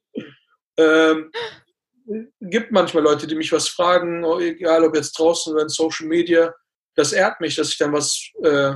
[0.78, 1.32] ähm,
[2.42, 6.54] gibt manchmal Leute, die mich was fragen, egal ob jetzt draußen oder in Social Media.
[6.96, 8.74] Das ehrt mich, dass ich dann was äh,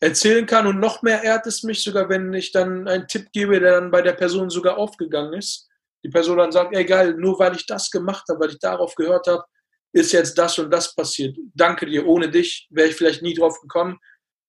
[0.00, 0.66] erzählen kann.
[0.66, 3.90] Und noch mehr ehrt es mich sogar, wenn ich dann einen Tipp gebe, der dann
[3.90, 5.68] bei der Person sogar aufgegangen ist.
[6.02, 9.26] Die Person dann sagt, egal, nur weil ich das gemacht habe, weil ich darauf gehört
[9.26, 9.44] habe,
[9.92, 11.36] ist jetzt das und das passiert.
[11.54, 12.06] Danke dir.
[12.06, 13.98] Ohne dich wäre ich vielleicht nie drauf gekommen.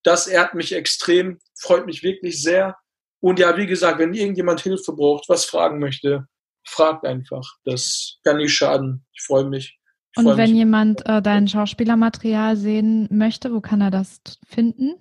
[0.03, 2.77] Das ehrt mich extrem, freut mich wirklich sehr.
[3.19, 6.25] Und ja, wie gesagt, wenn irgendjemand Hilfe braucht, was fragen möchte,
[6.65, 7.55] fragt einfach.
[7.65, 9.05] Das kann nicht schaden.
[9.13, 9.77] Ich freue mich.
[10.13, 10.59] Ich und wenn mich.
[10.59, 14.95] jemand äh, dein Schauspielermaterial sehen möchte, wo kann er das finden?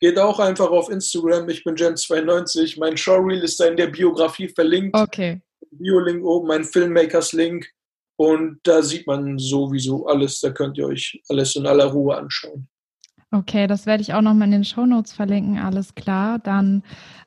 [0.00, 1.48] Geht auch einfach auf Instagram.
[1.50, 2.80] Ich bin Jen92.
[2.80, 4.96] Mein Showreel ist da in der Biografie verlinkt.
[4.96, 5.42] Okay.
[5.70, 7.66] Bio-Link oben, mein Filmmakers-Link.
[8.16, 10.40] Und da sieht man sowieso alles.
[10.40, 12.68] Da könnt ihr euch alles in aller Ruhe anschauen.
[13.32, 15.58] Okay, das werde ich auch nochmal in den Show Notes verlinken.
[15.58, 16.40] Alles klar.
[16.40, 16.82] Dann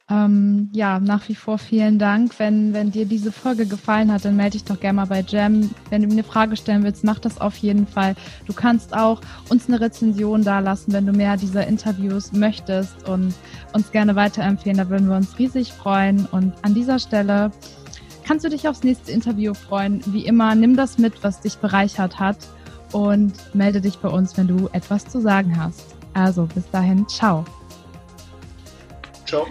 [0.10, 2.38] ähm, ja, nach wie vor vielen Dank.
[2.40, 5.70] Wenn, wenn dir diese Folge gefallen hat, dann melde dich doch gerne mal bei Jam.
[5.90, 8.16] Wenn du mir eine Frage stellen willst, mach das auf jeden Fall.
[8.46, 13.34] Du kannst auch uns eine Rezension dalassen, wenn du mehr dieser Interviews möchtest und
[13.72, 14.78] uns gerne weiterempfehlen.
[14.78, 16.26] Da würden wir uns riesig freuen.
[16.26, 17.52] Und an dieser Stelle
[18.26, 20.02] kannst du dich aufs nächste Interview freuen.
[20.08, 22.38] Wie immer, nimm das mit, was dich bereichert hat
[22.92, 25.93] und melde dich bei uns, wenn du etwas zu sagen hast.
[26.14, 27.46] Also bis dahin, ciao.
[29.26, 29.48] Ciao.